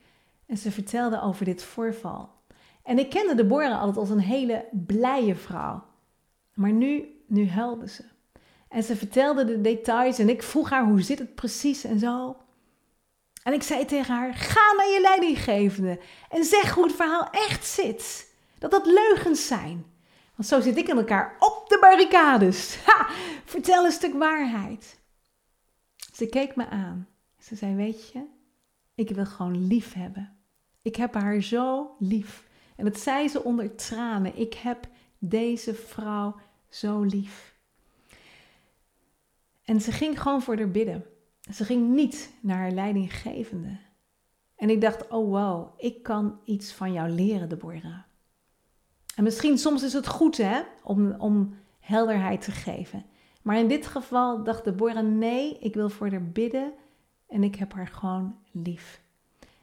En 0.45 0.57
ze 0.57 0.71
vertelde 0.71 1.21
over 1.21 1.45
dit 1.45 1.63
voorval. 1.63 2.29
En 2.83 2.99
ik 2.99 3.09
kende 3.09 3.35
Deborah 3.35 3.79
altijd 3.79 3.97
als 3.97 4.09
een 4.09 4.19
hele 4.19 4.65
blije 4.71 5.35
vrouw. 5.35 5.83
Maar 6.53 6.71
nu, 6.71 7.23
nu 7.27 7.49
huilde 7.49 7.87
ze. 7.87 8.03
En 8.67 8.83
ze 8.83 8.95
vertelde 8.95 9.45
de 9.45 9.61
details 9.61 10.19
en 10.19 10.29
ik 10.29 10.43
vroeg 10.43 10.69
haar, 10.69 10.85
hoe 10.85 11.01
zit 11.01 11.19
het 11.19 11.35
precies 11.35 11.83
en 11.83 11.99
zo. 11.99 12.37
En 13.43 13.53
ik 13.53 13.63
zei 13.63 13.85
tegen 13.85 14.15
haar, 14.15 14.33
ga 14.33 14.73
naar 14.77 14.87
je 14.87 15.01
leidinggevende 15.01 15.99
en 16.29 16.43
zeg 16.43 16.73
hoe 16.73 16.83
het 16.83 16.95
verhaal 16.95 17.29
echt 17.31 17.65
zit. 17.65 18.28
Dat 18.59 18.71
dat 18.71 18.85
leugens 18.85 19.47
zijn. 19.47 19.85
Want 20.35 20.47
zo 20.47 20.61
zit 20.61 20.77
ik 20.77 20.87
in 20.87 20.97
elkaar 20.97 21.35
op 21.39 21.65
de 21.67 21.77
barricades. 21.81 22.77
Vertel 23.45 23.85
een 23.85 23.91
stuk 23.91 24.13
waarheid. 24.13 24.99
Ze 26.13 26.25
keek 26.25 26.55
me 26.55 26.67
aan. 26.67 27.07
Ze 27.39 27.55
zei, 27.55 27.75
weet 27.75 28.11
je, 28.11 28.25
ik 28.95 29.09
wil 29.09 29.25
gewoon 29.25 29.67
lief 29.67 29.93
hebben. 29.93 30.37
Ik 30.81 30.95
heb 30.95 31.13
haar 31.13 31.41
zo 31.41 31.95
lief. 31.99 32.47
En 32.75 32.85
dat 32.85 32.99
zei 32.99 33.27
ze 33.27 33.43
onder 33.43 33.75
tranen. 33.75 34.37
Ik 34.37 34.53
heb 34.53 34.87
deze 35.17 35.73
vrouw 35.73 36.35
zo 36.69 37.01
lief. 37.01 37.55
En 39.63 39.81
ze 39.81 39.91
ging 39.91 40.21
gewoon 40.21 40.41
voor 40.41 40.57
haar 40.57 40.71
bidden. 40.71 41.05
Ze 41.53 41.65
ging 41.65 41.89
niet 41.89 42.33
naar 42.41 42.57
haar 42.57 42.71
leidinggevende. 42.71 43.77
En 44.55 44.69
ik 44.69 44.81
dacht, 44.81 45.07
oh 45.07 45.29
wow, 45.29 45.73
ik 45.77 46.03
kan 46.03 46.39
iets 46.45 46.71
van 46.71 46.93
jou 46.93 47.09
leren, 47.09 47.49
Deborah. 47.49 48.08
En 49.19 49.25
misschien 49.25 49.57
soms 49.57 49.83
is 49.83 49.93
het 49.93 50.07
goed 50.07 50.37
hè, 50.37 50.61
om, 50.83 51.15
om 51.17 51.57
helderheid 51.79 52.41
te 52.41 52.51
geven. 52.51 53.05
Maar 53.41 53.57
in 53.57 53.67
dit 53.67 53.87
geval 53.87 54.43
dacht 54.43 54.63
Deborah, 54.63 55.05
nee, 55.05 55.57
ik 55.59 55.73
wil 55.73 55.89
voor 55.89 56.09
haar 56.09 56.23
bidden 56.23 56.73
en 57.27 57.43
ik 57.43 57.55
heb 57.55 57.73
haar 57.73 57.87
gewoon 57.87 58.39
lief. 58.51 59.01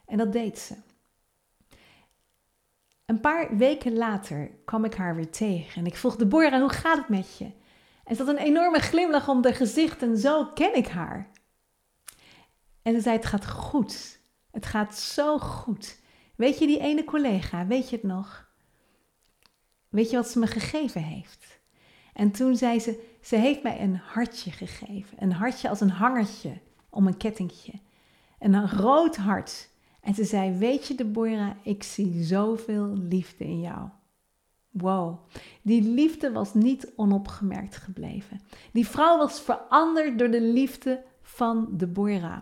En 0.05 0.17
dat 0.17 0.31
deed 0.31 0.59
ze. 0.59 0.75
Een 3.05 3.19
paar 3.19 3.57
weken 3.57 3.95
later 3.97 4.51
kwam 4.65 4.85
ik 4.85 4.93
haar 4.93 5.15
weer 5.15 5.31
tegen 5.31 5.81
en 5.81 5.85
ik 5.85 5.95
vroeg 5.95 6.15
Deborah, 6.15 6.59
hoe 6.59 6.69
gaat 6.69 6.97
het 6.97 7.09
met 7.09 7.37
je? 7.37 7.51
En 8.03 8.15
ze 8.15 8.23
had 8.23 8.35
een 8.35 8.43
enorme 8.43 8.79
glimlach 8.79 9.29
om 9.29 9.43
haar 9.43 9.53
gezicht 9.53 10.01
en 10.01 10.17
zo 10.17 10.45
ken 10.45 10.75
ik 10.75 10.87
haar. 10.87 11.29
En 12.81 12.93
ze 12.93 13.01
zei, 13.01 13.15
het 13.15 13.25
gaat 13.25 13.47
goed. 13.47 14.19
Het 14.51 14.65
gaat 14.65 14.97
zo 14.97 15.37
goed. 15.37 15.99
Weet 16.35 16.59
je 16.59 16.67
die 16.67 16.79
ene 16.79 17.03
collega, 17.03 17.67
weet 17.67 17.89
je 17.89 17.95
het 17.95 18.05
nog? 18.05 18.46
Weet 19.89 20.09
je 20.09 20.15
wat 20.15 20.29
ze 20.29 20.39
me 20.39 20.47
gegeven 20.47 21.01
heeft? 21.01 21.59
En 22.13 22.31
toen 22.31 22.55
zei 22.55 22.79
ze, 22.79 23.15
ze 23.21 23.35
heeft 23.35 23.63
mij 23.63 23.81
een 23.81 23.95
hartje 23.95 24.51
gegeven. 24.51 25.23
Een 25.23 25.31
hartje 25.31 25.69
als 25.69 25.81
een 25.81 25.89
hangertje 25.89 26.57
om 26.89 27.07
een 27.07 27.17
kettingje. 27.17 27.73
Een 28.39 28.69
rood 28.69 29.15
hart. 29.15 29.69
En 30.01 30.13
ze 30.13 30.23
zei, 30.23 30.57
weet 30.57 30.87
je 30.87 30.95
Deborah, 30.95 31.51
ik 31.63 31.83
zie 31.83 32.23
zoveel 32.23 32.93
liefde 32.97 33.43
in 33.43 33.59
jou. 33.59 33.89
Wow, 34.69 35.19
die 35.61 35.81
liefde 35.81 36.31
was 36.31 36.53
niet 36.53 36.93
onopgemerkt 36.95 37.75
gebleven. 37.75 38.41
Die 38.71 38.87
vrouw 38.87 39.17
was 39.17 39.41
veranderd 39.41 40.19
door 40.19 40.29
de 40.29 40.41
liefde 40.41 41.03
van 41.21 41.67
Deborah. 41.71 42.41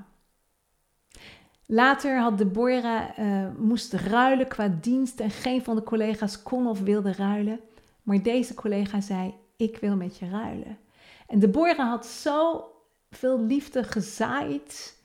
Later 1.67 2.19
had 2.19 2.38
Deborah 2.38 3.17
uh, 3.19 3.48
moest 3.57 3.93
ruilen 3.93 4.48
qua 4.48 4.67
dienst 4.81 5.19
en 5.19 5.29
geen 5.29 5.63
van 5.63 5.75
de 5.75 5.84
collega's 5.84 6.43
kon 6.43 6.67
of 6.67 6.79
wilde 6.79 7.13
ruilen. 7.13 7.60
Maar 8.03 8.22
deze 8.22 8.53
collega 8.53 9.01
zei: 9.01 9.34
Ik 9.55 9.77
wil 9.77 9.95
met 9.95 10.17
je 10.17 10.29
ruilen. 10.29 10.77
En 11.27 11.39
Deborah 11.39 11.89
had 11.89 12.05
zo 12.05 12.69
veel 13.10 13.41
liefde 13.41 13.84
gezaaid 13.84 14.98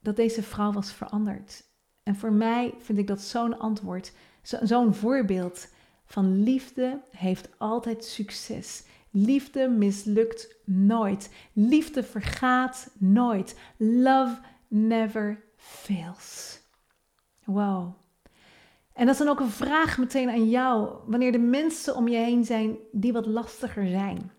dat 0.00 0.16
deze 0.16 0.42
vrouw 0.42 0.72
was 0.72 0.92
veranderd. 0.92 1.64
En 2.02 2.16
voor 2.16 2.32
mij 2.32 2.74
vind 2.78 2.98
ik 2.98 3.06
dat 3.06 3.20
zo'n 3.20 3.58
antwoord, 3.58 4.12
zo'n 4.42 4.94
voorbeeld 4.94 5.68
van 6.04 6.42
liefde 6.42 7.00
heeft 7.10 7.48
altijd 7.58 8.04
succes. 8.04 8.84
Liefde 9.10 9.68
mislukt 9.68 10.56
nooit. 10.64 11.30
Liefde 11.52 12.02
vergaat 12.02 12.90
nooit. 12.98 13.58
Love 13.76 14.38
never 14.70 15.42
fails. 15.56 16.58
Wow. 17.44 17.94
En 18.92 19.06
dat 19.06 19.14
is 19.14 19.20
dan 19.20 19.28
ook 19.28 19.40
een 19.40 19.50
vraag 19.50 19.98
meteen 19.98 20.28
aan 20.28 20.48
jou. 20.48 20.94
Wanneer 21.06 21.32
de 21.32 21.38
mensen 21.38 21.96
om 21.96 22.08
je 22.08 22.16
heen 22.16 22.44
zijn 22.44 22.76
die 22.92 23.12
wat 23.12 23.26
lastiger 23.26 23.88
zijn. 23.88 24.30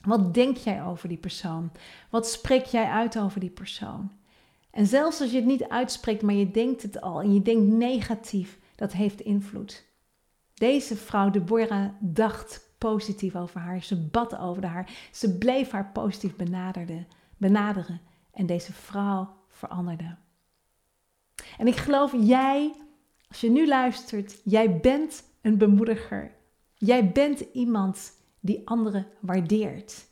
Wat 0.00 0.34
denk 0.34 0.56
jij 0.56 0.84
over 0.84 1.08
die 1.08 1.18
persoon? 1.18 1.72
Wat 2.10 2.28
spreek 2.28 2.64
jij 2.64 2.86
uit 2.86 3.18
over 3.18 3.40
die 3.40 3.50
persoon? 3.50 4.12
En 4.70 4.86
zelfs 4.86 5.20
als 5.20 5.30
je 5.30 5.36
het 5.36 5.46
niet 5.46 5.68
uitspreekt, 5.68 6.22
maar 6.22 6.34
je 6.34 6.50
denkt 6.50 6.82
het 6.82 7.00
al 7.00 7.20
en 7.20 7.34
je 7.34 7.42
denkt 7.42 7.72
negatief, 7.72 8.58
dat 8.74 8.92
heeft 8.92 9.20
invloed. 9.20 9.84
Deze 10.54 10.96
vrouw, 10.96 11.30
Deborah, 11.30 11.88
dacht 12.00 12.68
positief 12.78 13.36
over 13.36 13.60
haar. 13.60 13.82
Ze 13.82 13.96
bad 13.96 14.36
over 14.36 14.66
haar. 14.66 14.90
Ze 15.12 15.38
bleef 15.38 15.70
haar 15.70 15.90
positief 15.92 16.36
benaderen. 17.36 18.00
En 18.34 18.46
deze 18.46 18.72
vrouw 18.72 19.28
veranderde. 19.48 20.16
En 21.58 21.66
ik 21.66 21.76
geloof, 21.76 22.12
jij, 22.20 22.74
als 23.28 23.40
je 23.40 23.50
nu 23.50 23.68
luistert, 23.68 24.40
jij 24.44 24.80
bent 24.80 25.24
een 25.42 25.58
bemoediger. 25.58 26.30
Jij 26.74 27.10
bent 27.12 27.40
iemand 27.52 28.12
die 28.40 28.62
anderen 28.64 29.06
waardeert. 29.20 30.06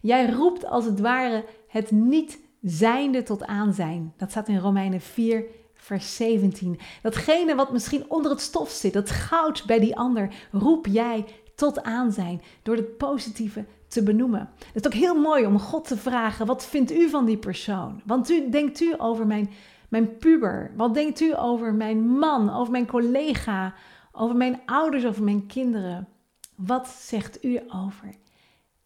Jij 0.00 0.30
roept 0.30 0.64
als 0.64 0.84
het 0.84 1.00
ware 1.00 1.44
het 1.68 1.90
niet 1.90 2.38
zijnde 2.62 3.22
tot 3.22 3.44
aanzijn. 3.44 4.14
Dat 4.16 4.30
staat 4.30 4.48
in 4.48 4.58
Romeinen 4.58 5.00
4, 5.00 5.44
vers 5.74 6.16
17. 6.16 6.78
Datgene 7.02 7.54
wat 7.54 7.72
misschien 7.72 8.10
onder 8.10 8.30
het 8.30 8.40
stof 8.40 8.70
zit, 8.70 8.92
dat 8.92 9.10
goud 9.10 9.64
bij 9.66 9.80
die 9.80 9.96
ander, 9.96 10.34
roep 10.50 10.86
jij 10.86 11.24
tot 11.54 11.82
aanzijn 11.82 12.42
door 12.62 12.76
het 12.76 12.96
positieve 12.96 13.64
te 13.88 14.02
benoemen. 14.02 14.50
Het 14.72 14.84
is 14.84 14.86
ook 14.86 14.98
heel 14.98 15.20
mooi 15.20 15.46
om 15.46 15.58
God 15.58 15.88
te 15.88 15.96
vragen: 15.96 16.46
wat 16.46 16.66
vindt 16.66 16.92
u 16.92 17.08
van 17.08 17.24
die 17.24 17.36
persoon? 17.36 18.00
Want 18.04 18.30
u 18.30 18.50
denkt 18.50 18.80
u 18.80 18.94
over 18.98 19.26
mijn, 19.26 19.50
mijn 19.88 20.16
puber? 20.16 20.72
Wat 20.76 20.94
denkt 20.94 21.20
u 21.20 21.38
over 21.38 21.74
mijn 21.74 22.08
man, 22.08 22.54
over 22.54 22.72
mijn 22.72 22.86
collega, 22.86 23.74
over 24.12 24.36
mijn 24.36 24.60
ouders, 24.66 25.06
over 25.06 25.22
mijn 25.22 25.46
kinderen? 25.46 26.08
Wat 26.54 26.88
zegt 26.88 27.44
u 27.44 27.60
over? 27.68 28.14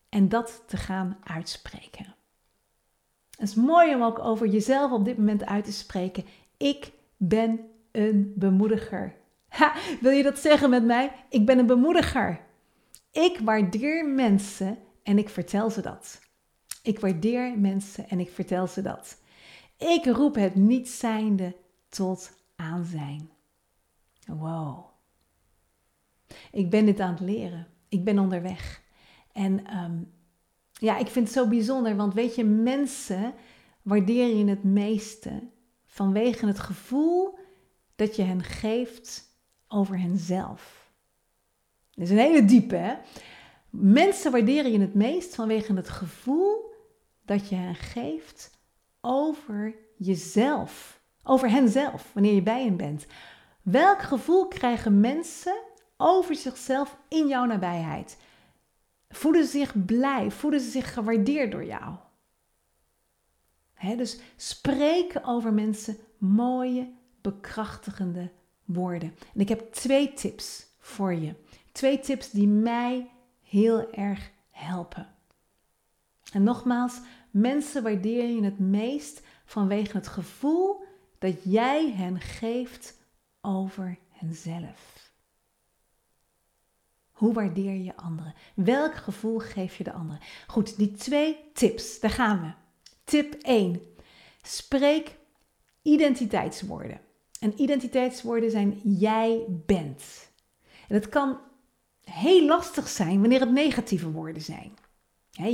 En 0.08 0.28
dat 0.28 0.62
te 0.66 0.76
gaan 0.76 1.18
uitspreken. 1.24 2.14
Het 3.30 3.48
is 3.48 3.54
mooi 3.54 3.94
om 3.94 4.02
ook 4.02 4.18
over 4.18 4.46
jezelf 4.46 4.92
op 4.92 5.04
dit 5.04 5.18
moment 5.18 5.46
uit 5.46 5.64
te 5.64 5.72
spreken. 5.72 6.24
Ik 6.56 6.92
ben 7.16 7.60
een 7.92 8.32
bemoediger. 8.36 9.14
Wil 10.00 10.10
je 10.10 10.22
dat 10.22 10.38
zeggen 10.38 10.70
met 10.70 10.84
mij? 10.84 11.12
Ik 11.28 11.46
ben 11.46 11.58
een 11.58 11.66
bemoediger. 11.66 12.40
Ik 13.12 13.38
waardeer 13.44 14.06
mensen 14.06 14.78
en 15.02 15.18
ik 15.18 15.28
vertel 15.28 15.70
ze 15.70 15.80
dat. 15.80 16.20
Ik 16.82 17.00
waardeer 17.00 17.58
mensen 17.58 18.08
en 18.08 18.20
ik 18.20 18.30
vertel 18.30 18.66
ze 18.66 18.82
dat. 18.82 19.20
Ik 19.76 20.04
roep 20.04 20.34
het 20.34 20.54
niet 20.54 20.88
zijnde 20.88 21.56
tot 21.88 22.32
aanzijn. 22.56 23.30
Wow. 24.26 24.84
Ik 26.52 26.70
ben 26.70 26.84
dit 26.84 27.00
aan 27.00 27.10
het 27.10 27.20
leren. 27.20 27.66
Ik 27.88 28.04
ben 28.04 28.18
onderweg. 28.18 28.82
En 29.32 29.66
ehm, 29.66 29.98
ja, 30.72 30.98
ik 30.98 31.06
vind 31.06 31.26
het 31.26 31.36
zo 31.36 31.48
bijzonder, 31.48 31.96
want 31.96 32.14
weet 32.14 32.34
je, 32.34 32.44
mensen 32.44 33.34
waardeer 33.82 34.36
je 34.36 34.44
het 34.44 34.64
meeste 34.64 35.48
vanwege 35.86 36.46
het 36.46 36.58
gevoel 36.58 37.38
dat 37.96 38.16
je 38.16 38.22
hen 38.22 38.42
geeft 38.42 39.36
over 39.68 40.00
henzelf. 40.00 40.90
Dat 41.90 42.04
is 42.04 42.10
een 42.10 42.18
hele 42.18 42.44
diepe, 42.44 42.76
hè? 42.76 42.94
Mensen 43.72 44.32
waarderen 44.32 44.72
je 44.72 44.80
het 44.80 44.94
meest 44.94 45.34
vanwege 45.34 45.74
het 45.74 45.88
gevoel 45.88 46.74
dat 47.24 47.48
je 47.48 47.54
hen 47.54 47.74
geeft 47.74 48.50
over 49.00 49.74
jezelf. 49.96 51.00
Over 51.22 51.50
henzelf, 51.50 52.10
wanneer 52.12 52.34
je 52.34 52.42
bij 52.42 52.64
hen 52.64 52.76
bent. 52.76 53.06
Welk 53.62 54.02
gevoel 54.02 54.48
krijgen 54.48 55.00
mensen 55.00 55.62
over 55.96 56.34
zichzelf 56.34 56.98
in 57.08 57.28
jouw 57.28 57.44
nabijheid? 57.44 58.16
Voelen 59.08 59.44
ze 59.44 59.50
zich 59.50 59.84
blij? 59.84 60.30
Voelen 60.30 60.60
ze 60.60 60.70
zich 60.70 60.94
gewaardeerd 60.94 61.52
door 61.52 61.64
jou? 61.64 61.94
dus 63.96 64.20
spreken 64.36 65.24
over 65.24 65.52
mensen 65.52 65.96
mooie, 66.18 66.92
bekrachtigende 67.20 68.30
woorden. 68.64 69.14
En 69.34 69.40
ik 69.40 69.48
heb 69.48 69.72
twee 69.72 70.12
tips 70.12 70.66
voor 70.78 71.14
je. 71.14 71.34
Twee 71.72 72.00
tips 72.00 72.30
die 72.30 72.48
mij 72.48 73.10
heel 73.52 73.90
erg 73.90 74.30
helpen. 74.50 75.14
En 76.32 76.42
nogmaals, 76.42 77.00
mensen 77.30 77.82
waardeer 77.82 78.28
je 78.28 78.44
het 78.44 78.58
meest 78.58 79.22
vanwege 79.44 79.96
het 79.96 80.08
gevoel 80.08 80.84
dat 81.18 81.44
jij 81.44 81.92
hen 81.92 82.20
geeft 82.20 82.98
over 83.40 83.98
henzelf. 84.08 85.10
Hoe 87.10 87.32
waardeer 87.32 87.74
je 87.74 87.96
anderen? 87.96 88.34
Welk 88.54 88.94
gevoel 88.94 89.38
geef 89.38 89.76
je 89.76 89.84
de 89.84 89.92
anderen? 89.92 90.22
Goed, 90.46 90.76
die 90.76 90.92
twee 90.92 91.50
tips, 91.52 92.00
daar 92.00 92.10
gaan 92.10 92.40
we. 92.40 92.52
Tip 93.04 93.34
1. 93.34 93.80
Spreek 94.42 95.18
identiteitswoorden. 95.82 97.00
En 97.40 97.60
identiteitswoorden 97.60 98.50
zijn 98.50 98.80
jij 98.84 99.44
bent. 99.48 100.30
En 100.88 100.94
het 100.94 101.08
kan 101.08 101.50
heel 102.04 102.46
lastig 102.46 102.88
zijn 102.88 103.20
wanneer 103.20 103.40
het 103.40 103.52
negatieve 103.52 104.10
woorden 104.10 104.42
zijn. 104.42 104.72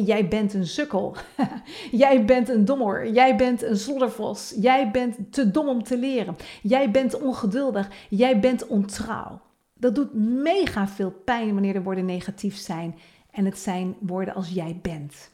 jij 0.05 0.29
bent 0.29 0.55
een 0.55 0.67
sukkel. 0.67 1.17
jij 1.91 2.25
bent 2.25 2.49
een 2.49 2.65
dommer. 2.65 3.13
Jij 3.13 3.37
bent 3.37 3.63
een 3.63 3.77
sloddervos. 3.77 4.55
Jij 4.57 4.91
bent 4.91 5.33
te 5.33 5.51
dom 5.51 5.69
om 5.69 5.83
te 5.83 5.99
leren. 5.99 6.37
Jij 6.63 6.91
bent 6.91 7.21
ongeduldig. 7.21 7.89
Jij 8.11 8.41
bent 8.41 8.67
ontrouw. 8.67 9.41
Dat 9.75 9.95
doet 9.95 10.15
mega 10.15 10.89
veel 10.89 11.11
pijn 11.11 11.53
wanneer 11.53 11.73
de 11.73 11.83
woorden 11.83 12.05
negatief 12.05 12.57
zijn. 12.57 12.99
En 13.31 13.45
het 13.45 13.59
zijn 13.59 13.97
woorden 14.01 14.35
als 14.35 14.49
jij 14.49 14.79
bent. 14.83 15.31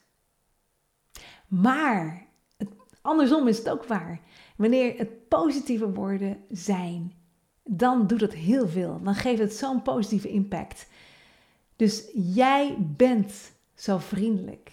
Maar 1.48 2.26
andersom 3.00 3.48
is 3.48 3.58
het 3.58 3.68
ook 3.68 3.84
waar. 3.84 4.20
Wanneer 4.56 4.98
het 4.98 5.28
positieve 5.28 5.90
woorden 5.92 6.36
zijn, 6.50 7.12
dan 7.62 8.06
doet 8.06 8.20
het 8.20 8.34
heel 8.34 8.68
veel. 8.68 9.00
Dan 9.02 9.14
geeft 9.14 9.40
het 9.40 9.54
zo'n 9.54 9.82
positieve 9.82 10.28
impact. 10.28 10.86
Dus 11.76 12.10
jij 12.14 12.76
bent 12.96 13.52
zo 13.74 13.98
vriendelijk. 13.98 14.70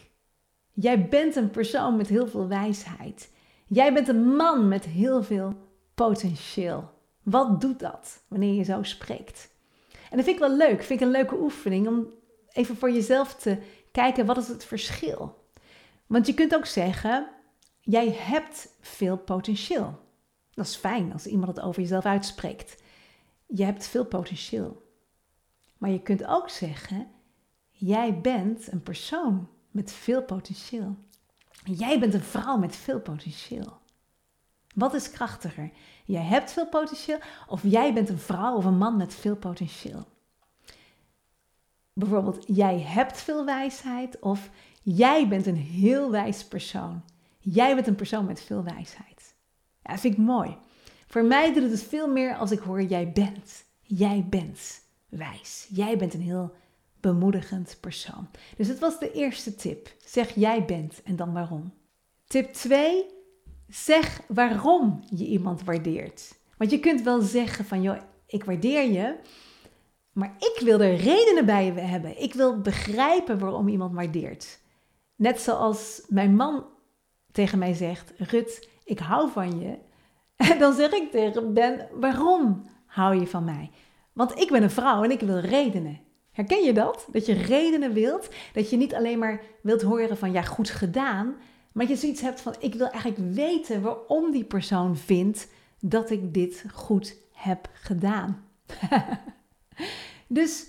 Jij 0.74 1.08
bent 1.08 1.36
een 1.36 1.50
persoon 1.50 1.98
met 1.98 2.08
heel 2.08 2.28
veel 2.28 2.48
wijsheid. 2.48 3.32
Jij 3.68 3.94
bent 3.94 4.08
een 4.08 4.36
man 4.36 4.68
met 4.68 4.86
heel 4.86 5.24
veel 5.24 5.54
potentieel. 5.96 6.90
Wat 7.24 7.62
doet 7.62 7.80
dat 7.80 8.24
wanneer 8.28 8.54
je 8.54 8.64
zo 8.64 8.84
spreekt? 8.84 9.50
En 9.92 10.18
dat 10.18 10.26
vind 10.26 10.40
ik 10.40 10.48
wel 10.48 10.58
leuk. 10.58 10.84
Vind 10.84 11.02
ik 11.02 11.06
een 11.06 11.14
leuke 11.14 11.40
oefening 11.40 11.88
om 11.88 12.08
even 12.52 12.78
voor 12.78 12.92
jezelf 12.92 13.36
te 13.36 13.58
kijken 13.92 14.26
wat 14.26 14.38
is 14.38 14.48
het 14.48 14.66
verschil. 14.66 15.46
Want 16.08 16.28
je 16.28 16.34
kunt 16.34 16.56
ook 16.56 16.66
zeggen, 16.66 17.28
jij 17.80 18.12
hebt 18.12 18.76
veel 18.80 19.18
potentieel. 19.18 20.00
Dat 20.54 20.66
is 20.66 20.76
fijn 20.76 21.14
als 21.14 21.26
iemand 21.26 21.56
het 21.56 21.66
over 21.66 21.82
jezelf 21.82 22.06
uitspreekt. 22.06 22.84
Je 23.46 23.64
hebt 23.64 23.88
veel 23.88 24.06
potentieel. 24.06 24.91
Maar 25.82 25.90
je 25.90 26.02
kunt 26.02 26.26
ook 26.26 26.50
zeggen, 26.50 27.08
jij 27.72 28.22
bent 28.22 28.72
een 28.72 28.84
persoon 28.84 29.50
met 29.72 29.92
veel 29.92 30.24
potentieel. 30.24 30.96
Jij 31.64 32.00
bent 32.00 32.14
een 32.14 32.22
vrouw 32.22 32.58
met 32.58 32.76
veel 32.76 33.00
potentieel. 33.00 33.80
Wat 34.76 34.94
is 34.94 35.12
krachtiger? 35.12 35.72
Jij 36.06 36.22
hebt 36.22 36.52
veel 36.52 36.68
potentieel 36.68 37.20
of 37.48 37.62
jij 37.64 37.94
bent 37.94 38.10
een 38.10 38.20
vrouw 38.20 38.56
of 38.56 38.66
een 38.66 38.78
man 38.78 38.98
met 38.98 39.16
veel 39.16 39.36
potentieel? 39.36 40.06
Bijvoorbeeld, 41.94 42.44
jij 42.48 42.80
hebt 42.80 43.22
veel 43.22 43.46
wijsheid 43.46 44.20
of 44.20 44.50
jij 44.82 45.28
bent 45.28 45.46
een 45.46 45.56
heel 45.56 46.12
wijs 46.12 46.46
persoon. 46.46 47.04
Jij 47.40 47.76
bent 47.76 47.88
een 47.88 47.96
persoon 47.96 48.26
met 48.26 48.42
veel 48.42 48.64
wijsheid. 48.64 49.36
Ja, 49.82 49.92
dat 49.92 50.00
vind 50.00 50.14
ik 50.14 50.20
mooi. 50.20 50.58
Voor 51.08 51.24
mij 51.24 51.54
doet 51.54 51.72
het 51.72 51.84
veel 51.84 52.08
meer 52.08 52.36
als 52.36 52.52
ik 52.52 52.60
hoor 52.60 52.82
jij 52.82 53.12
bent. 53.12 53.66
Jij 53.82 54.26
bent 54.30 54.90
wijs. 55.12 55.68
Jij 55.70 55.98
bent 55.98 56.14
een 56.14 56.22
heel 56.22 56.54
bemoedigend 57.00 57.78
persoon. 57.80 58.28
Dus 58.58 58.68
dat 58.68 58.80
was 58.80 59.00
de 59.00 59.12
eerste 59.12 59.56
tip. 59.56 59.96
Zeg 60.06 60.36
jij 60.36 60.66
bent 60.66 61.02
en 61.04 61.16
dan 61.16 61.34
waarom. 61.34 61.74
Tip 62.28 62.54
2. 62.54 63.06
Zeg 63.68 64.22
waarom 64.28 65.04
je 65.10 65.26
iemand 65.26 65.64
waardeert. 65.64 66.40
Want 66.58 66.72
je 66.72 66.80
kunt 66.80 67.02
wel 67.02 67.22
zeggen 67.22 67.66
van 67.66 67.82
joh, 67.82 67.98
ik 68.26 68.44
waardeer 68.44 68.92
je, 68.92 69.16
maar 70.12 70.36
ik 70.38 70.62
wil 70.64 70.80
er 70.80 70.96
redenen 70.96 71.46
bij 71.46 71.66
hebben. 71.66 72.22
Ik 72.22 72.34
wil 72.34 72.62
begrijpen 72.62 73.40
waarom 73.40 73.68
iemand 73.68 73.94
waardeert. 73.94 74.60
Net 75.16 75.40
zoals 75.40 76.02
mijn 76.08 76.36
man 76.36 76.66
tegen 77.32 77.60
mij 77.60 77.74
zegt: 77.74 78.12
Rut, 78.18 78.70
ik 78.84 79.00
hou 79.00 79.32
van 79.32 79.60
je. 79.60 79.78
En 80.52 80.60
dan 80.60 80.74
zeg 80.74 80.92
ik 80.92 81.12
tegen 81.12 81.54
Ben: 81.54 81.88
Waarom 81.94 82.66
hou 82.86 83.20
je 83.20 83.28
van 83.28 83.44
mij? 83.44 83.72
Want 84.14 84.40
ik 84.40 84.52
ben 84.52 84.64
een 84.64 84.72
vrouw 84.72 85.04
en 85.04 85.12
ik 85.12 85.20
wil 85.20 85.40
redenen. 85.40 86.00
Herken 86.32 86.64
je 86.64 86.74
dat? 86.74 87.08
Dat 87.12 87.26
je 87.26 87.34
redenen 87.34 87.94
wilt. 87.94 88.30
Dat 88.54 88.70
je 88.70 88.78
niet 88.78 88.94
alleen 88.94 89.20
maar 89.20 89.42
wilt 89.62 89.82
horen 89.82 90.18
van 90.18 90.32
ja, 90.32 90.42
goed 90.42 90.70
gedaan. 90.70 91.36
Maar 91.72 91.88
je 91.88 91.96
zoiets 91.96 92.22
hebt 92.22 92.42
van 92.42 92.56
ik 92.60 92.74
wil 92.74 92.90
eigenlijk 92.90 93.34
weten 93.34 93.82
waarom 93.82 94.32
die 94.32 94.44
persoon 94.44 94.98
vindt 94.98 95.48
dat 95.80 96.10
ik 96.10 96.34
dit 96.34 96.64
goed 96.74 97.16
heb 97.34 97.70
gedaan. 97.74 98.48
dus 100.28 100.66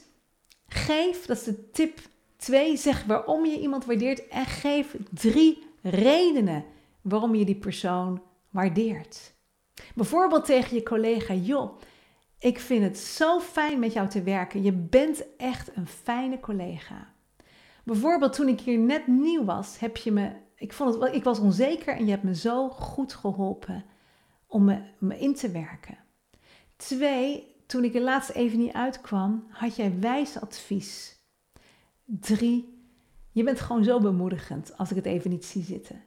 geef, 0.67 1.27
dat 1.27 1.37
is 1.37 1.45
de 1.45 1.71
tip 1.71 2.01
2, 2.37 2.77
zeg 2.77 3.05
waarom 3.05 3.47
je 3.47 3.61
iemand 3.61 3.85
waardeert 3.85 4.29
en 4.29 4.47
geef 4.47 4.97
drie 5.11 5.63
redenen 5.83 6.65
waarom 7.01 7.35
je 7.35 7.45
die 7.45 7.55
persoon 7.55 8.23
waardeert. 8.51 9.33
Bijvoorbeeld 9.95 10.45
tegen 10.45 10.77
je 10.77 10.83
collega, 10.83 11.35
joh, 11.35 11.79
ik 12.43 12.61
vind 12.61 12.83
het 12.83 12.99
zo 12.99 13.41
fijn 13.41 13.79
met 13.79 13.93
jou 13.93 14.09
te 14.09 14.23
werken. 14.23 14.63
Je 14.63 14.73
bent 14.73 15.37
echt 15.37 15.77
een 15.77 15.87
fijne 15.87 16.41
collega. 16.41 17.13
Bijvoorbeeld 17.85 18.33
toen 18.33 18.49
ik 18.49 18.61
hier 18.61 18.79
net 18.79 19.07
nieuw 19.07 19.45
was, 19.45 19.79
heb 19.79 19.97
je 19.97 20.13
me, 20.13 20.33
ik, 20.57 20.73
vond 20.73 20.95
het, 20.95 21.15
ik 21.15 21.25
was 21.25 21.39
onzeker 21.39 21.97
en 21.97 22.05
je 22.05 22.11
hebt 22.11 22.23
me 22.23 22.35
zo 22.35 22.69
goed 22.69 23.15
geholpen 23.15 23.85
om 24.47 24.65
me, 24.99 25.19
in 25.19 25.35
te 25.35 25.51
werken. 25.51 25.99
Twee, 26.77 27.57
toen 27.67 27.85
ik 27.85 27.95
er 27.95 28.01
laatst 28.01 28.31
even 28.31 28.59
niet 28.59 28.73
uitkwam, 28.73 29.47
had 29.49 29.77
jij 29.77 29.99
wijs 30.01 30.41
advies. 30.41 31.21
Drie, 32.05 32.87
je 33.31 33.43
bent 33.43 33.61
gewoon 33.61 33.85
zo 33.85 34.01
bemoedigend 34.01 34.77
als 34.77 34.91
ik 34.91 34.97
het 34.97 35.07
even 35.07 35.31
niet 35.31 35.45
zie 35.45 35.63
zitten. 35.65 36.05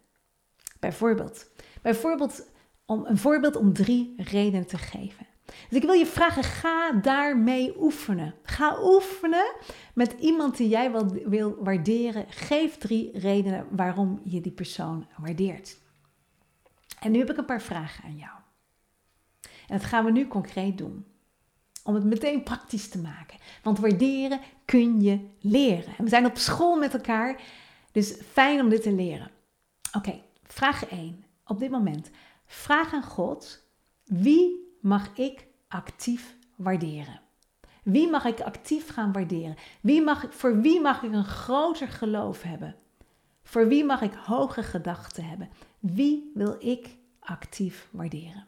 Bijvoorbeeld, 0.79 1.49
bijvoorbeeld 1.81 2.47
om 2.85 3.05
een 3.05 3.17
voorbeeld 3.17 3.55
om 3.55 3.73
drie 3.73 4.13
redenen 4.17 4.67
te 4.67 4.77
geven. 4.77 5.33
Dus 5.45 5.77
ik 5.77 5.83
wil 5.83 5.93
je 5.93 6.05
vragen, 6.05 6.43
ga 6.43 6.91
daarmee 6.91 7.81
oefenen. 7.81 8.35
Ga 8.43 8.77
oefenen 8.81 9.55
met 9.93 10.15
iemand 10.19 10.57
die 10.57 10.67
jij 10.67 10.91
wil, 11.25 11.55
waarderen. 11.59 12.25
Geef 12.29 12.77
drie 12.77 13.19
redenen 13.19 13.67
waarom 13.71 14.21
je 14.23 14.41
die 14.41 14.51
persoon 14.51 15.07
waardeert. 15.17 15.77
En 16.99 17.11
nu 17.11 17.19
heb 17.19 17.29
ik 17.29 17.37
een 17.37 17.45
paar 17.45 17.61
vragen 17.61 18.03
aan 18.03 18.17
jou. 18.17 18.33
En 19.41 19.77
dat 19.77 19.85
gaan 19.85 20.05
we 20.05 20.11
nu 20.11 20.27
concreet 20.27 20.77
doen 20.77 21.05
om 21.83 21.93
het 21.93 22.03
meteen 22.03 22.43
praktisch 22.43 22.89
te 22.89 22.97
maken. 22.97 23.37
Want 23.63 23.79
waarderen 23.79 24.39
kun 24.65 25.01
je 25.01 25.19
leren. 25.39 25.97
En 25.97 26.03
we 26.03 26.09
zijn 26.09 26.25
op 26.25 26.37
school 26.37 26.77
met 26.77 26.93
elkaar, 26.93 27.41
dus 27.91 28.15
fijn 28.31 28.61
om 28.61 28.69
dit 28.69 28.81
te 28.81 28.93
leren. 28.93 29.31
Oké, 29.91 30.21
vraag 30.43 30.85
1. 30.85 31.25
Op 31.45 31.59
dit 31.59 31.71
moment. 31.71 32.09
Vraag 32.45 32.93
aan 32.93 33.03
God, 33.03 33.63
wie 34.03 34.64
mag 34.85 35.17
ik 35.17 35.47
actief 35.67 36.35
waarderen? 36.55 37.21
Wie 37.83 38.09
mag 38.09 38.25
ik 38.25 38.41
actief 38.41 38.89
gaan 38.89 39.11
waarderen? 39.11 39.55
Wie 39.81 40.01
mag, 40.01 40.25
voor 40.29 40.61
wie 40.61 40.81
mag 40.81 41.03
ik 41.03 41.13
een 41.13 41.25
groter 41.25 41.87
geloof 41.87 42.41
hebben? 42.41 42.75
Voor 43.43 43.67
wie 43.67 43.85
mag 43.85 44.01
ik 44.01 44.13
hoge 44.13 44.63
gedachten 44.63 45.25
hebben? 45.25 45.49
Wie 45.79 46.31
wil 46.33 46.55
ik 46.59 46.97
actief 47.19 47.87
waarderen? 47.91 48.47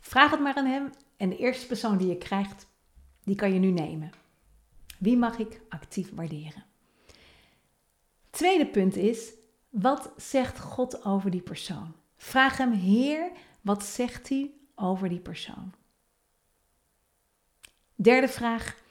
Vraag 0.00 0.30
het 0.30 0.40
maar 0.40 0.54
aan 0.54 0.66
hem 0.66 0.90
en 1.16 1.28
de 1.28 1.36
eerste 1.36 1.66
persoon 1.66 1.96
die 1.96 2.08
je 2.08 2.18
krijgt, 2.18 2.66
die 3.22 3.36
kan 3.36 3.52
je 3.52 3.58
nu 3.58 3.70
nemen. 3.70 4.10
Wie 4.98 5.16
mag 5.16 5.38
ik 5.38 5.60
actief 5.68 6.14
waarderen? 6.14 6.64
Tweede 8.30 8.66
punt 8.66 8.96
is, 8.96 9.32
wat 9.68 10.12
zegt 10.16 10.60
God 10.60 11.04
over 11.04 11.30
die 11.30 11.42
persoon? 11.42 11.94
Vraag 12.16 12.56
hem, 12.56 12.72
Heer, 12.72 13.30
wat 13.60 13.84
zegt 13.84 14.28
hij 14.28 14.50
over 14.74 15.08
die 15.08 15.20
persoon? 15.20 15.72
Derde 17.94 18.28
vraag, 18.28 18.82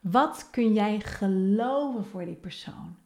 Wat 0.00 0.48
kun 0.50 0.72
jij 0.72 1.00
geloven 1.00 2.04
voor 2.04 2.24
die 2.24 2.36
persoon? 2.36 2.96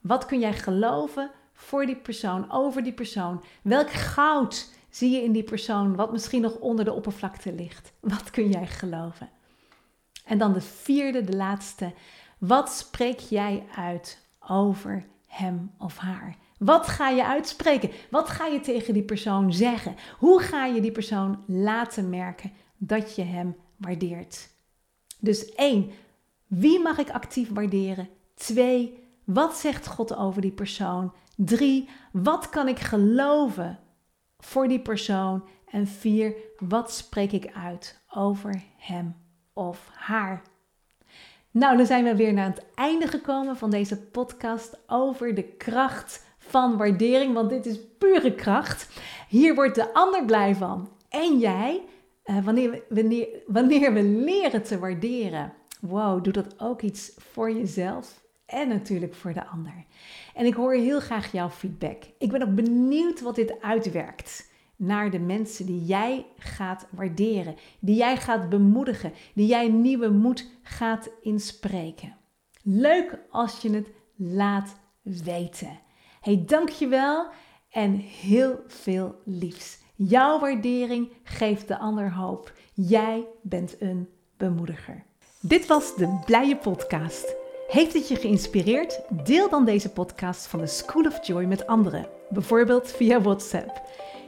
Wat 0.00 0.26
kun 0.26 0.38
jij 0.38 0.52
geloven 0.52 1.30
voor 1.52 1.86
die 1.86 1.96
persoon, 1.96 2.50
over 2.50 2.82
die 2.82 2.92
persoon? 2.92 3.44
Welk 3.62 3.90
goud 3.90 4.70
zie 4.90 5.10
je 5.10 5.22
in 5.22 5.32
die 5.32 5.42
persoon 5.42 5.96
wat 5.96 6.12
misschien 6.12 6.42
nog 6.42 6.56
onder 6.58 6.84
de 6.84 6.92
oppervlakte 6.92 7.52
ligt? 7.52 7.92
Wat 8.00 8.30
kun 8.30 8.48
jij 8.48 8.66
geloven? 8.66 9.30
En 10.24 10.38
dan 10.38 10.52
de 10.52 10.60
vierde, 10.60 11.24
de 11.24 11.36
laatste. 11.36 11.92
Wat 12.38 12.70
spreek 12.70 13.18
jij 13.18 13.66
uit 13.76 14.26
over 14.48 15.06
hem 15.26 15.74
of 15.78 15.96
haar? 15.96 16.36
Wat 16.58 16.86
ga 16.86 17.08
je 17.08 17.24
uitspreken? 17.24 17.90
Wat 18.10 18.28
ga 18.28 18.46
je 18.46 18.60
tegen 18.60 18.94
die 18.94 19.02
persoon 19.02 19.52
zeggen? 19.52 19.96
Hoe 20.18 20.40
ga 20.40 20.66
je 20.66 20.80
die 20.80 20.92
persoon 20.92 21.42
laten 21.46 22.10
merken 22.10 22.52
dat 22.76 23.14
je 23.14 23.22
hem 23.22 23.56
waardeert? 23.76 24.48
Dus 25.20 25.54
één, 25.54 25.90
wie 26.46 26.82
mag 26.82 26.98
ik 26.98 27.10
actief 27.10 27.48
waarderen? 27.52 28.08
Twee, 28.34 29.04
wat 29.24 29.56
zegt 29.56 29.86
God 29.86 30.16
over 30.16 30.40
die 30.40 30.52
persoon? 30.52 31.12
Drie, 31.36 31.88
wat 32.12 32.48
kan 32.48 32.68
ik 32.68 32.78
geloven 32.78 33.78
voor 34.38 34.68
die 34.68 34.80
persoon? 34.80 35.48
En 35.66 35.86
vier, 35.86 36.34
wat 36.58 36.92
spreek 36.92 37.32
ik 37.32 37.52
uit 37.54 38.00
over 38.14 38.62
hem 38.76 39.16
of 39.52 39.90
haar? 39.92 40.42
Nou, 41.50 41.76
dan 41.76 41.86
zijn 41.86 42.04
we 42.04 42.16
weer 42.16 42.32
naar 42.32 42.46
het 42.46 42.64
einde 42.74 43.06
gekomen 43.06 43.56
van 43.56 43.70
deze 43.70 44.00
podcast 44.00 44.78
over 44.86 45.34
de 45.34 45.42
kracht 45.42 46.25
van 46.48 46.76
waardering, 46.76 47.34
want 47.34 47.50
dit 47.50 47.66
is 47.66 47.78
pure 47.98 48.34
kracht. 48.34 48.88
Hier 49.28 49.54
wordt 49.54 49.74
de 49.74 49.94
ander 49.94 50.24
blij 50.24 50.54
van. 50.54 50.88
En 51.08 51.38
jij, 51.38 51.82
uh, 52.24 52.44
wanneer, 52.44 52.82
wanneer, 52.88 53.28
wanneer 53.46 53.92
we 53.92 54.02
leren 54.02 54.62
te 54.62 54.78
waarderen, 54.78 55.52
wow, 55.80 56.24
doe 56.24 56.32
dat 56.32 56.60
ook 56.60 56.82
iets 56.82 57.12
voor 57.16 57.52
jezelf 57.52 58.24
en 58.46 58.68
natuurlijk 58.68 59.14
voor 59.14 59.32
de 59.32 59.46
ander. 59.46 59.84
En 60.34 60.46
ik 60.46 60.54
hoor 60.54 60.74
heel 60.74 61.00
graag 61.00 61.32
jouw 61.32 61.50
feedback. 61.50 62.02
Ik 62.18 62.30
ben 62.30 62.42
ook 62.42 62.54
benieuwd 62.54 63.20
wat 63.20 63.34
dit 63.34 63.60
uitwerkt 63.60 64.50
naar 64.76 65.10
de 65.10 65.18
mensen 65.18 65.66
die 65.66 65.84
jij 65.84 66.26
gaat 66.38 66.86
waarderen, 66.90 67.56
die 67.78 67.96
jij 67.96 68.16
gaat 68.16 68.48
bemoedigen, 68.48 69.12
die 69.34 69.46
jij 69.46 69.68
nieuwe 69.68 70.08
moed 70.08 70.50
gaat 70.62 71.10
inspreken. 71.22 72.16
Leuk 72.62 73.18
als 73.30 73.60
je 73.60 73.70
het 73.70 73.88
laat 74.16 74.76
weten. 75.02 75.78
Hey, 76.26 76.42
dankjewel 76.46 77.26
en 77.70 77.94
heel 77.96 78.60
veel 78.66 79.14
liefs. 79.24 79.78
Jouw 79.94 80.38
waardering 80.38 81.12
geeft 81.22 81.68
de 81.68 81.78
ander 81.78 82.12
hoop. 82.12 82.52
Jij 82.74 83.26
bent 83.42 83.76
een 83.80 84.08
bemoediger. 84.36 85.04
Dit 85.40 85.66
was 85.66 85.96
de 85.96 86.20
Blije 86.24 86.56
Podcast. 86.56 87.34
Heeft 87.68 87.92
het 87.92 88.08
je 88.08 88.16
geïnspireerd? 88.16 89.00
Deel 89.24 89.48
dan 89.48 89.64
deze 89.64 89.92
podcast 89.92 90.46
van 90.46 90.60
de 90.60 90.66
School 90.66 91.04
of 91.04 91.26
Joy 91.26 91.44
met 91.44 91.66
anderen, 91.66 92.08
bijvoorbeeld 92.30 92.90
via 92.90 93.20
WhatsApp. 93.20 93.82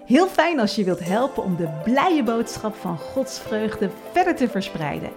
Heel 0.06 0.26
fijn 0.26 0.60
als 0.60 0.74
je 0.74 0.84
wilt 0.84 1.04
helpen 1.04 1.42
om 1.42 1.56
de 1.56 1.80
blije 1.84 2.22
boodschap 2.22 2.74
van 2.74 2.98
Gods 2.98 3.40
vreugde 3.40 3.90
verder 4.12 4.36
te 4.36 4.48
verspreiden. 4.48 5.10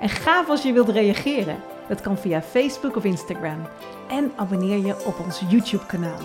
En 0.00 0.08
gaaf 0.08 0.48
als 0.48 0.62
je 0.62 0.72
wilt 0.72 0.88
reageren. 0.88 1.62
Dat 1.92 2.00
kan 2.00 2.18
via 2.18 2.42
Facebook 2.42 2.96
of 2.96 3.04
Instagram. 3.04 3.68
En 4.08 4.32
abonneer 4.36 4.86
je 4.86 5.04
op 5.04 5.20
ons 5.24 5.42
YouTube-kanaal. 5.48 6.18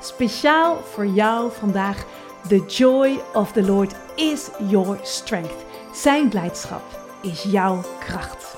Speciaal 0.00 0.76
voor 0.76 1.06
jou 1.06 1.50
vandaag: 1.52 2.04
The 2.48 2.64
joy 2.66 3.20
of 3.34 3.52
the 3.52 3.62
Lord 3.62 3.94
is 4.14 4.48
your 4.68 4.98
strength. 5.02 5.64
Zijn 5.92 6.28
blijdschap 6.28 6.82
is 7.22 7.42
jouw 7.42 7.80
kracht. 8.00 8.55